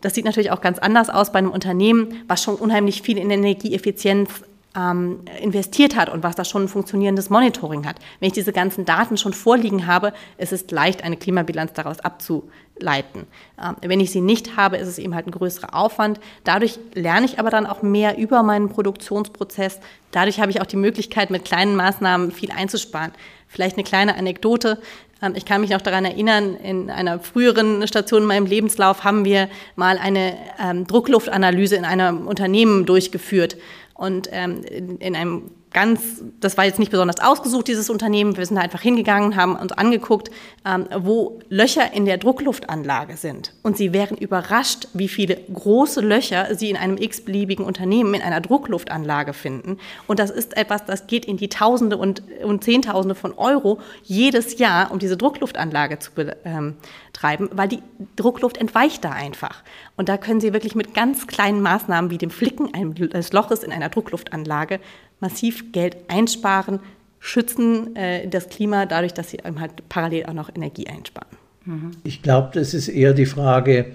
Das 0.00 0.14
sieht 0.14 0.26
natürlich 0.26 0.50
auch 0.50 0.60
ganz 0.60 0.78
anders 0.78 1.08
aus 1.08 1.32
bei 1.32 1.38
einem 1.38 1.50
Unternehmen, 1.50 2.22
was 2.28 2.42
schon 2.42 2.56
unheimlich 2.56 3.00
viel 3.02 3.16
in 3.16 3.30
Energieeffizienz 3.30 4.44
ähm, 4.76 5.20
investiert 5.40 5.96
hat 5.96 6.08
und 6.08 6.22
was 6.22 6.34
da 6.36 6.44
schon 6.44 6.64
ein 6.64 6.68
funktionierendes 6.68 7.30
Monitoring 7.30 7.86
hat. 7.86 7.96
Wenn 8.20 8.28
ich 8.28 8.32
diese 8.32 8.52
ganzen 8.52 8.84
Daten 8.84 9.16
schon 9.16 9.32
vorliegen 9.32 9.86
habe, 9.86 10.12
ist 10.36 10.52
es 10.52 10.70
leicht, 10.70 11.04
eine 11.04 11.16
Klimabilanz 11.16 11.72
daraus 11.74 12.00
abzuleiten. 12.00 13.26
Ähm, 13.62 13.76
wenn 13.82 14.00
ich 14.00 14.10
sie 14.10 14.20
nicht 14.20 14.56
habe, 14.56 14.76
ist 14.76 14.88
es 14.88 14.98
eben 14.98 15.14
halt 15.14 15.26
ein 15.26 15.32
größerer 15.32 15.74
Aufwand. 15.74 16.18
Dadurch 16.42 16.78
lerne 16.94 17.26
ich 17.26 17.38
aber 17.38 17.50
dann 17.50 17.66
auch 17.66 17.82
mehr 17.82 18.18
über 18.18 18.42
meinen 18.42 18.68
Produktionsprozess. 18.68 19.80
Dadurch 20.10 20.40
habe 20.40 20.50
ich 20.50 20.60
auch 20.60 20.66
die 20.66 20.76
Möglichkeit, 20.76 21.30
mit 21.30 21.44
kleinen 21.44 21.76
Maßnahmen 21.76 22.32
viel 22.32 22.50
einzusparen. 22.50 23.12
Vielleicht 23.46 23.76
eine 23.76 23.84
kleine 23.84 24.16
Anekdote. 24.16 24.80
Ähm, 25.22 25.34
ich 25.36 25.44
kann 25.44 25.60
mich 25.60 25.70
noch 25.70 25.80
daran 25.80 26.04
erinnern, 26.04 26.56
in 26.56 26.90
einer 26.90 27.20
früheren 27.20 27.86
Station 27.86 28.22
in 28.22 28.28
meinem 28.28 28.46
Lebenslauf 28.46 29.04
haben 29.04 29.24
wir 29.24 29.48
mal 29.76 29.98
eine 29.98 30.36
ähm, 30.60 30.86
Druckluftanalyse 30.86 31.76
in 31.76 31.84
einem 31.84 32.26
Unternehmen 32.26 32.86
durchgeführt. 32.86 33.56
Und 33.94 34.28
ähm, 34.32 34.64
in, 34.64 34.98
in 34.98 35.16
einem 35.16 35.50
ganz, 35.74 36.22
das 36.40 36.56
war 36.56 36.64
jetzt 36.64 36.78
nicht 36.78 36.90
besonders 36.90 37.20
ausgesucht, 37.20 37.68
dieses 37.68 37.90
Unternehmen. 37.90 38.36
Wir 38.36 38.46
sind 38.46 38.56
einfach 38.56 38.80
hingegangen, 38.80 39.36
haben 39.36 39.56
uns 39.56 39.72
angeguckt, 39.72 40.30
ähm, 40.64 40.86
wo 40.96 41.40
Löcher 41.50 41.92
in 41.92 42.06
der 42.06 42.16
Druckluftanlage 42.16 43.16
sind. 43.16 43.52
Und 43.62 43.76
sie 43.76 43.92
wären 43.92 44.16
überrascht, 44.16 44.88
wie 44.94 45.08
viele 45.08 45.36
große 45.52 46.00
Löcher 46.00 46.54
sie 46.54 46.70
in 46.70 46.76
einem 46.76 46.96
x-beliebigen 46.96 47.66
Unternehmen 47.66 48.14
in 48.14 48.22
einer 48.22 48.40
Druckluftanlage 48.40 49.32
finden. 49.32 49.78
Und 50.06 50.20
das 50.20 50.30
ist 50.30 50.56
etwas, 50.56 50.84
das 50.84 51.08
geht 51.08 51.24
in 51.26 51.36
die 51.36 51.48
Tausende 51.48 51.96
und, 51.96 52.22
und 52.44 52.62
Zehntausende 52.62 53.16
von 53.16 53.34
Euro 53.34 53.80
jedes 54.04 54.58
Jahr, 54.58 54.92
um 54.92 55.00
diese 55.00 55.16
Druckluftanlage 55.16 55.98
zu 55.98 56.12
betreiben, 56.12 57.50
weil 57.52 57.68
die 57.68 57.82
Druckluft 58.14 58.58
entweicht 58.58 59.04
da 59.04 59.10
einfach. 59.10 59.64
Und 59.96 60.08
da 60.08 60.16
können 60.18 60.40
Sie 60.40 60.52
wirklich 60.52 60.76
mit 60.76 60.94
ganz 60.94 61.26
kleinen 61.26 61.60
Maßnahmen 61.60 62.10
wie 62.10 62.18
dem 62.18 62.30
Flicken 62.30 62.72
eines 62.72 63.32
Loches 63.32 63.64
in 63.64 63.72
einer 63.72 63.88
Druckluftanlage 63.88 64.78
massiv 65.20 65.72
Geld 65.72 65.96
einsparen, 66.08 66.80
schützen 67.20 67.96
äh, 67.96 68.28
das 68.28 68.48
Klima 68.48 68.86
dadurch, 68.86 69.14
dass 69.14 69.30
sie 69.30 69.38
eben 69.38 69.60
halt 69.60 69.88
parallel 69.88 70.26
auch 70.26 70.34
noch 70.34 70.50
Energie 70.54 70.86
einsparen. 70.86 71.36
Mhm. 71.64 71.92
Ich 72.04 72.22
glaube, 72.22 72.50
das 72.52 72.74
ist 72.74 72.88
eher 72.88 73.14
die 73.14 73.26
Frage, 73.26 73.86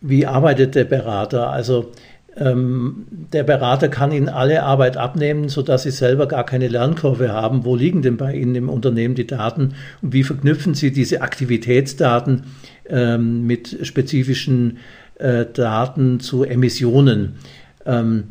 wie 0.00 0.26
arbeitet 0.26 0.74
der 0.74 0.84
Berater? 0.84 1.50
Also 1.50 1.92
ähm, 2.36 3.06
der 3.10 3.42
Berater 3.42 3.88
kann 3.88 4.12
Ihnen 4.12 4.28
alle 4.28 4.62
Arbeit 4.62 4.96
abnehmen, 4.96 5.48
sodass 5.48 5.82
Sie 5.82 5.90
selber 5.90 6.26
gar 6.28 6.44
keine 6.44 6.68
Lernkurve 6.68 7.32
haben. 7.32 7.64
Wo 7.64 7.74
liegen 7.74 8.02
denn 8.02 8.16
bei 8.16 8.34
Ihnen 8.34 8.54
im 8.54 8.68
Unternehmen 8.68 9.14
die 9.14 9.26
Daten 9.26 9.74
und 10.02 10.12
wie 10.12 10.22
verknüpfen 10.22 10.74
Sie 10.74 10.92
diese 10.92 11.20
Aktivitätsdaten 11.20 12.44
ähm, 12.88 13.46
mit 13.46 13.78
spezifischen 13.82 14.78
äh, 15.16 15.46
Daten 15.52 16.20
zu 16.20 16.44
Emissionen? 16.44 17.36
Ähm, 17.84 18.24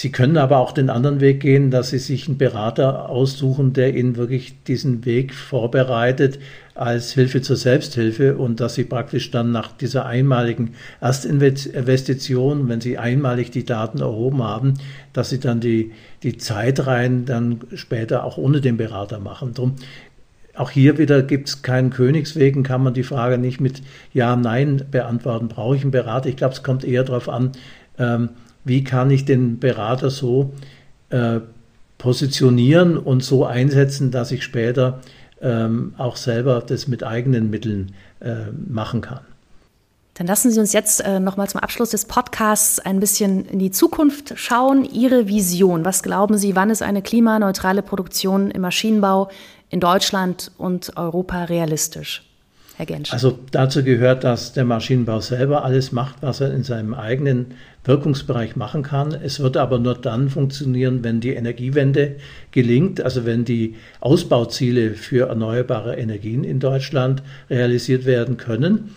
Sie 0.00 0.12
können 0.12 0.36
aber 0.36 0.58
auch 0.58 0.70
den 0.70 0.90
anderen 0.90 1.20
Weg 1.20 1.40
gehen, 1.40 1.72
dass 1.72 1.90
Sie 1.90 1.98
sich 1.98 2.28
einen 2.28 2.38
Berater 2.38 3.08
aussuchen, 3.08 3.72
der 3.72 3.96
Ihnen 3.96 4.14
wirklich 4.14 4.62
diesen 4.62 5.04
Weg 5.04 5.34
vorbereitet 5.34 6.38
als 6.76 7.14
Hilfe 7.14 7.42
zur 7.42 7.56
Selbsthilfe 7.56 8.36
und 8.36 8.60
dass 8.60 8.76
Sie 8.76 8.84
praktisch 8.84 9.32
dann 9.32 9.50
nach 9.50 9.72
dieser 9.72 10.06
einmaligen 10.06 10.74
Erstinvestition, 11.00 12.68
wenn 12.68 12.80
Sie 12.80 12.96
einmalig 12.96 13.50
die 13.50 13.64
Daten 13.64 13.98
erhoben 13.98 14.40
haben, 14.40 14.74
dass 15.14 15.30
Sie 15.30 15.40
dann 15.40 15.58
die, 15.58 15.90
die 16.22 16.36
Zeit 16.36 16.78
dann 16.78 17.58
später 17.74 18.22
auch 18.22 18.38
ohne 18.38 18.60
den 18.60 18.76
Berater 18.76 19.18
machen. 19.18 19.52
Drum 19.52 19.74
auch 20.54 20.70
hier 20.70 20.96
wieder 20.96 21.24
gibt 21.24 21.48
es 21.48 21.62
keinen 21.62 21.90
Königswegen, 21.90 22.62
kann 22.62 22.84
man 22.84 22.94
die 22.94 23.02
Frage 23.02 23.36
nicht 23.36 23.60
mit 23.60 23.82
Ja, 24.12 24.36
Nein 24.36 24.84
beantworten. 24.92 25.48
Brauche 25.48 25.74
ich 25.74 25.82
einen 25.82 25.90
Berater? 25.90 26.28
Ich 26.28 26.36
glaube, 26.36 26.54
es 26.54 26.62
kommt 26.62 26.84
eher 26.84 27.02
darauf 27.02 27.28
an, 27.28 27.50
ähm, 27.98 28.28
wie 28.64 28.84
kann 28.84 29.10
ich 29.10 29.24
den 29.24 29.58
Berater 29.58 30.10
so 30.10 30.52
äh, 31.10 31.40
positionieren 31.98 32.96
und 32.96 33.24
so 33.24 33.44
einsetzen, 33.44 34.10
dass 34.10 34.30
ich 34.30 34.44
später 34.44 35.00
ähm, 35.40 35.94
auch 35.98 36.16
selber 36.16 36.62
das 36.66 36.88
mit 36.88 37.02
eigenen 37.02 37.50
Mitteln 37.50 37.92
äh, 38.20 38.50
machen 38.68 39.00
kann. 39.00 39.20
Dann 40.14 40.26
lassen 40.26 40.50
Sie 40.50 40.58
uns 40.58 40.72
jetzt 40.72 41.00
äh, 41.00 41.20
nochmal 41.20 41.48
zum 41.48 41.60
Abschluss 41.60 41.90
des 41.90 42.04
Podcasts 42.04 42.80
ein 42.80 42.98
bisschen 42.98 43.44
in 43.44 43.60
die 43.60 43.70
Zukunft 43.70 44.32
schauen. 44.36 44.84
Ihre 44.84 45.28
Vision. 45.28 45.84
Was 45.84 46.02
glauben 46.02 46.36
Sie, 46.38 46.56
wann 46.56 46.70
ist 46.70 46.82
eine 46.82 47.02
klimaneutrale 47.02 47.82
Produktion 47.82 48.50
im 48.50 48.62
Maschinenbau 48.62 49.28
in 49.70 49.78
Deutschland 49.78 50.50
und 50.58 50.96
Europa 50.96 51.44
realistisch? 51.44 52.24
Herr 52.76 52.86
Gensch. 52.86 53.12
Also 53.12 53.38
dazu 53.52 53.84
gehört, 53.84 54.24
dass 54.24 54.52
der 54.52 54.64
Maschinenbau 54.64 55.20
selber 55.20 55.64
alles 55.64 55.92
macht, 55.92 56.16
was 56.20 56.40
er 56.40 56.52
in 56.52 56.64
seinem 56.64 56.94
eigenen 56.94 57.54
Wirkungsbereich 57.88 58.54
machen 58.54 58.82
kann. 58.84 59.12
Es 59.12 59.40
wird 59.40 59.56
aber 59.56 59.78
nur 59.78 59.94
dann 59.94 60.28
funktionieren, 60.28 61.02
wenn 61.02 61.20
die 61.20 61.34
Energiewende 61.34 62.16
gelingt, 62.52 63.00
also 63.00 63.24
wenn 63.26 63.44
die 63.44 63.74
Ausbauziele 64.00 64.94
für 64.94 65.28
erneuerbare 65.28 65.96
Energien 65.96 66.44
in 66.44 66.60
Deutschland 66.60 67.22
realisiert 67.50 68.04
werden 68.04 68.36
können 68.36 68.94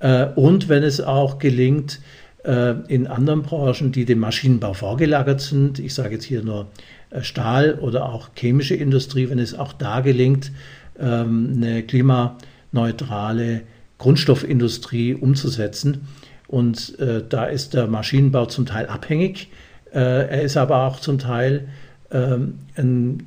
äh, 0.00 0.26
und 0.34 0.68
wenn 0.68 0.82
es 0.82 1.00
auch 1.00 1.38
gelingt, 1.38 2.00
äh, 2.44 2.74
in 2.88 3.06
anderen 3.06 3.42
Branchen, 3.42 3.92
die 3.92 4.04
dem 4.04 4.18
Maschinenbau 4.18 4.72
vorgelagert 4.72 5.40
sind, 5.40 5.78
ich 5.78 5.94
sage 5.94 6.14
jetzt 6.14 6.24
hier 6.24 6.42
nur 6.42 6.68
äh, 7.10 7.22
Stahl 7.22 7.78
oder 7.80 8.06
auch 8.06 8.30
chemische 8.34 8.74
Industrie, 8.74 9.30
wenn 9.30 9.38
es 9.38 9.54
auch 9.54 9.72
da 9.72 10.00
gelingt, 10.00 10.50
ähm, 10.98 11.52
eine 11.56 11.82
klimaneutrale 11.82 13.62
Grundstoffindustrie 13.98 15.14
umzusetzen, 15.14 16.08
und 16.50 16.98
äh, 16.98 17.22
da 17.28 17.44
ist 17.44 17.74
der 17.74 17.86
Maschinenbau 17.86 18.46
zum 18.46 18.66
Teil 18.66 18.86
abhängig. 18.86 19.50
Äh, 19.92 20.00
er 20.00 20.42
ist 20.42 20.56
aber 20.56 20.84
auch 20.84 20.98
zum 20.98 21.20
Teil 21.20 21.68
ähm, 22.10 22.58
ein 22.76 23.22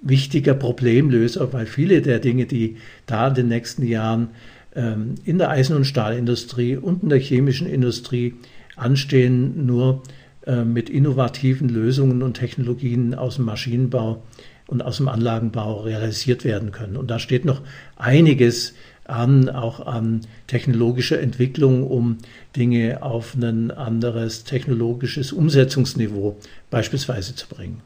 wichtiger 0.00 0.54
Problemlöser, 0.54 1.52
weil 1.52 1.66
viele 1.66 2.00
der 2.00 2.18
Dinge, 2.18 2.46
die 2.46 2.78
da 3.04 3.28
in 3.28 3.34
den 3.34 3.48
nächsten 3.48 3.86
Jahren 3.86 4.28
ähm, 4.74 5.16
in 5.26 5.36
der 5.36 5.50
Eisen- 5.50 5.76
und 5.76 5.84
Stahlindustrie 5.84 6.78
und 6.78 7.02
in 7.02 7.10
der 7.10 7.18
chemischen 7.18 7.66
Industrie 7.66 8.32
anstehen, 8.74 9.66
nur 9.66 10.02
äh, 10.46 10.64
mit 10.64 10.88
innovativen 10.88 11.68
Lösungen 11.68 12.22
und 12.22 12.34
Technologien 12.38 13.14
aus 13.14 13.36
dem 13.36 13.44
Maschinenbau 13.44 14.22
und 14.66 14.80
aus 14.80 14.96
dem 14.96 15.08
Anlagenbau 15.08 15.82
realisiert 15.82 16.42
werden 16.42 16.72
können. 16.72 16.96
Und 16.96 17.10
da 17.10 17.18
steht 17.18 17.44
noch 17.44 17.60
einiges 17.96 18.72
an, 19.08 19.48
auch 19.48 19.86
an 19.86 20.22
technologischer 20.46 21.20
Entwicklung, 21.20 21.86
um 21.86 22.18
Dinge 22.56 23.02
auf 23.02 23.34
ein 23.34 23.70
anderes 23.70 24.44
technologisches 24.44 25.32
Umsetzungsniveau 25.32 26.36
beispielsweise 26.70 27.34
zu 27.34 27.48
bringen. 27.48 27.80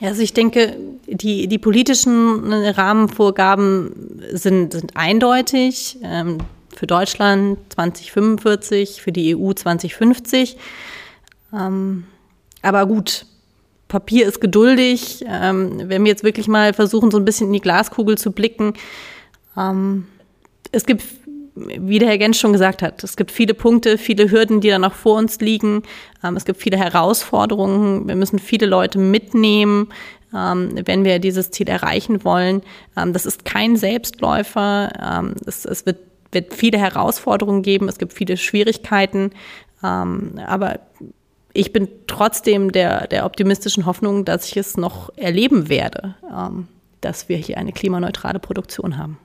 Ja, 0.00 0.08
also 0.08 0.22
ich 0.22 0.32
denke, 0.32 0.76
die, 1.06 1.46
die 1.46 1.58
politischen 1.58 2.52
Rahmenvorgaben 2.52 3.92
sind, 4.32 4.72
sind 4.72 4.96
eindeutig. 4.96 5.98
Ähm, 6.02 6.38
für 6.74 6.86
Deutschland 6.86 7.58
2045, 7.70 9.02
für 9.02 9.12
die 9.12 9.36
EU 9.36 9.52
2050. 9.52 10.56
Ähm, 11.52 12.04
aber 12.62 12.86
gut, 12.86 13.26
Papier 13.88 14.26
ist 14.26 14.40
geduldig. 14.40 15.24
Ähm, 15.26 15.88
wenn 15.90 16.04
wir 16.04 16.10
jetzt 16.10 16.24
wirklich 16.24 16.48
mal 16.48 16.72
versuchen, 16.72 17.10
so 17.10 17.18
ein 17.18 17.24
bisschen 17.24 17.48
in 17.48 17.52
die 17.52 17.60
Glaskugel 17.60 18.16
zu 18.16 18.32
blicken, 18.32 18.74
es 20.72 20.86
gibt, 20.86 21.02
wie 21.54 21.98
der 21.98 22.08
Herr 22.08 22.18
Gensch 22.18 22.38
schon 22.38 22.52
gesagt 22.52 22.82
hat, 22.82 23.02
es 23.04 23.16
gibt 23.16 23.30
viele 23.30 23.54
Punkte, 23.54 23.98
viele 23.98 24.30
Hürden, 24.30 24.60
die 24.60 24.68
da 24.68 24.78
noch 24.78 24.94
vor 24.94 25.18
uns 25.18 25.40
liegen. 25.40 25.82
Ähm, 26.22 26.36
es 26.36 26.44
gibt 26.44 26.60
viele 26.60 26.76
Herausforderungen. 26.76 28.08
Wir 28.08 28.16
müssen 28.16 28.38
viele 28.38 28.66
Leute 28.66 28.98
mitnehmen, 28.98 29.88
ähm, 30.34 30.70
wenn 30.84 31.04
wir 31.04 31.18
dieses 31.18 31.50
Ziel 31.50 31.68
erreichen 31.68 32.24
wollen. 32.24 32.62
Ähm, 32.96 33.12
das 33.12 33.26
ist 33.26 33.44
kein 33.44 33.76
Selbstläufer. 33.76 34.92
Ähm, 35.00 35.34
es, 35.46 35.64
es 35.64 35.86
wird, 35.86 35.98
wird, 36.32 36.54
viele 36.54 36.78
Herausforderungen 36.78 37.62
geben. 37.62 37.88
Es 37.88 37.98
gibt 37.98 38.12
viele 38.12 38.36
Schwierigkeiten. 38.36 39.32
Ähm, 39.82 40.40
aber 40.46 40.80
ich 41.52 41.72
bin 41.72 41.88
trotzdem 42.06 42.70
der, 42.72 43.06
der 43.08 43.26
optimistischen 43.26 43.86
Hoffnung, 43.86 44.24
dass 44.24 44.46
ich 44.46 44.56
es 44.56 44.76
noch 44.76 45.10
erleben 45.16 45.68
werde, 45.68 46.14
ähm, 46.30 46.68
dass 47.00 47.28
wir 47.28 47.36
hier 47.36 47.58
eine 47.58 47.72
klimaneutrale 47.72 48.38
Produktion 48.38 48.96
haben. 48.96 49.18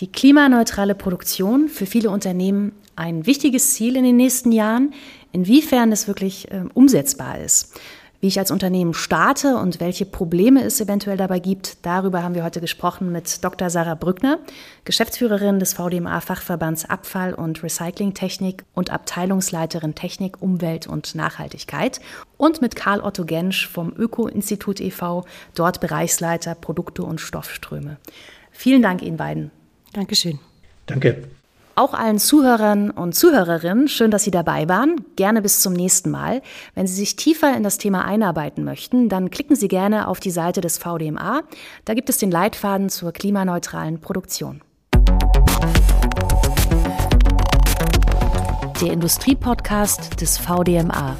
Die 0.00 0.10
klimaneutrale 0.10 0.94
Produktion 0.94 1.68
für 1.68 1.84
viele 1.84 2.08
Unternehmen 2.08 2.72
ein 2.96 3.26
wichtiges 3.26 3.74
Ziel 3.74 3.96
in 3.96 4.04
den 4.04 4.16
nächsten 4.16 4.50
Jahren. 4.50 4.94
Inwiefern 5.30 5.92
es 5.92 6.08
wirklich 6.08 6.50
äh, 6.50 6.64
umsetzbar 6.72 7.38
ist, 7.38 7.78
wie 8.20 8.28
ich 8.28 8.38
als 8.38 8.50
Unternehmen 8.50 8.94
starte 8.94 9.56
und 9.56 9.78
welche 9.78 10.06
Probleme 10.06 10.64
es 10.64 10.80
eventuell 10.80 11.18
dabei 11.18 11.38
gibt, 11.38 11.84
darüber 11.84 12.22
haben 12.22 12.34
wir 12.34 12.44
heute 12.44 12.62
gesprochen 12.62 13.12
mit 13.12 13.44
Dr. 13.44 13.68
Sarah 13.68 13.94
Brückner, 13.94 14.38
Geschäftsführerin 14.84 15.58
des 15.58 15.74
VDMA-Fachverbands 15.74 16.88
Abfall- 16.88 17.34
und 17.34 17.62
Recyclingtechnik 17.62 18.64
und 18.72 18.88
Abteilungsleiterin 18.88 19.94
Technik, 19.94 20.40
Umwelt 20.40 20.86
und 20.86 21.14
Nachhaltigkeit 21.14 22.00
und 22.38 22.62
mit 22.62 22.74
Karl 22.74 23.02
Otto 23.02 23.26
Gensch 23.26 23.68
vom 23.68 23.92
Öko-Institut 23.94 24.80
e.V., 24.80 25.26
dort 25.54 25.80
Bereichsleiter 25.80 26.54
Produkte 26.54 27.02
und 27.02 27.20
Stoffströme. 27.20 27.98
Vielen 28.50 28.80
Dank 28.80 29.02
Ihnen 29.02 29.18
beiden. 29.18 29.50
Dankeschön. 29.92 30.38
Danke. 30.86 31.24
Auch 31.76 31.94
allen 31.94 32.18
Zuhörern 32.18 32.90
und 32.90 33.14
Zuhörerinnen, 33.14 33.88
schön, 33.88 34.10
dass 34.10 34.24
Sie 34.24 34.30
dabei 34.30 34.68
waren. 34.68 35.02
Gerne 35.16 35.40
bis 35.40 35.60
zum 35.60 35.72
nächsten 35.72 36.10
Mal. 36.10 36.42
Wenn 36.74 36.86
Sie 36.86 36.94
sich 36.94 37.16
tiefer 37.16 37.56
in 37.56 37.62
das 37.62 37.78
Thema 37.78 38.04
einarbeiten 38.04 38.64
möchten, 38.64 39.08
dann 39.08 39.30
klicken 39.30 39.56
Sie 39.56 39.68
gerne 39.68 40.08
auf 40.08 40.20
die 40.20 40.30
Seite 40.30 40.60
des 40.60 40.76
VDMA. 40.76 41.42
Da 41.84 41.94
gibt 41.94 42.10
es 42.10 42.18
den 42.18 42.30
Leitfaden 42.30 42.90
zur 42.90 43.12
klimaneutralen 43.12 44.00
Produktion. 44.00 44.60
Der 48.82 48.92
Industriepodcast 48.92 50.20
des 50.20 50.38
VDMA. 50.38 51.16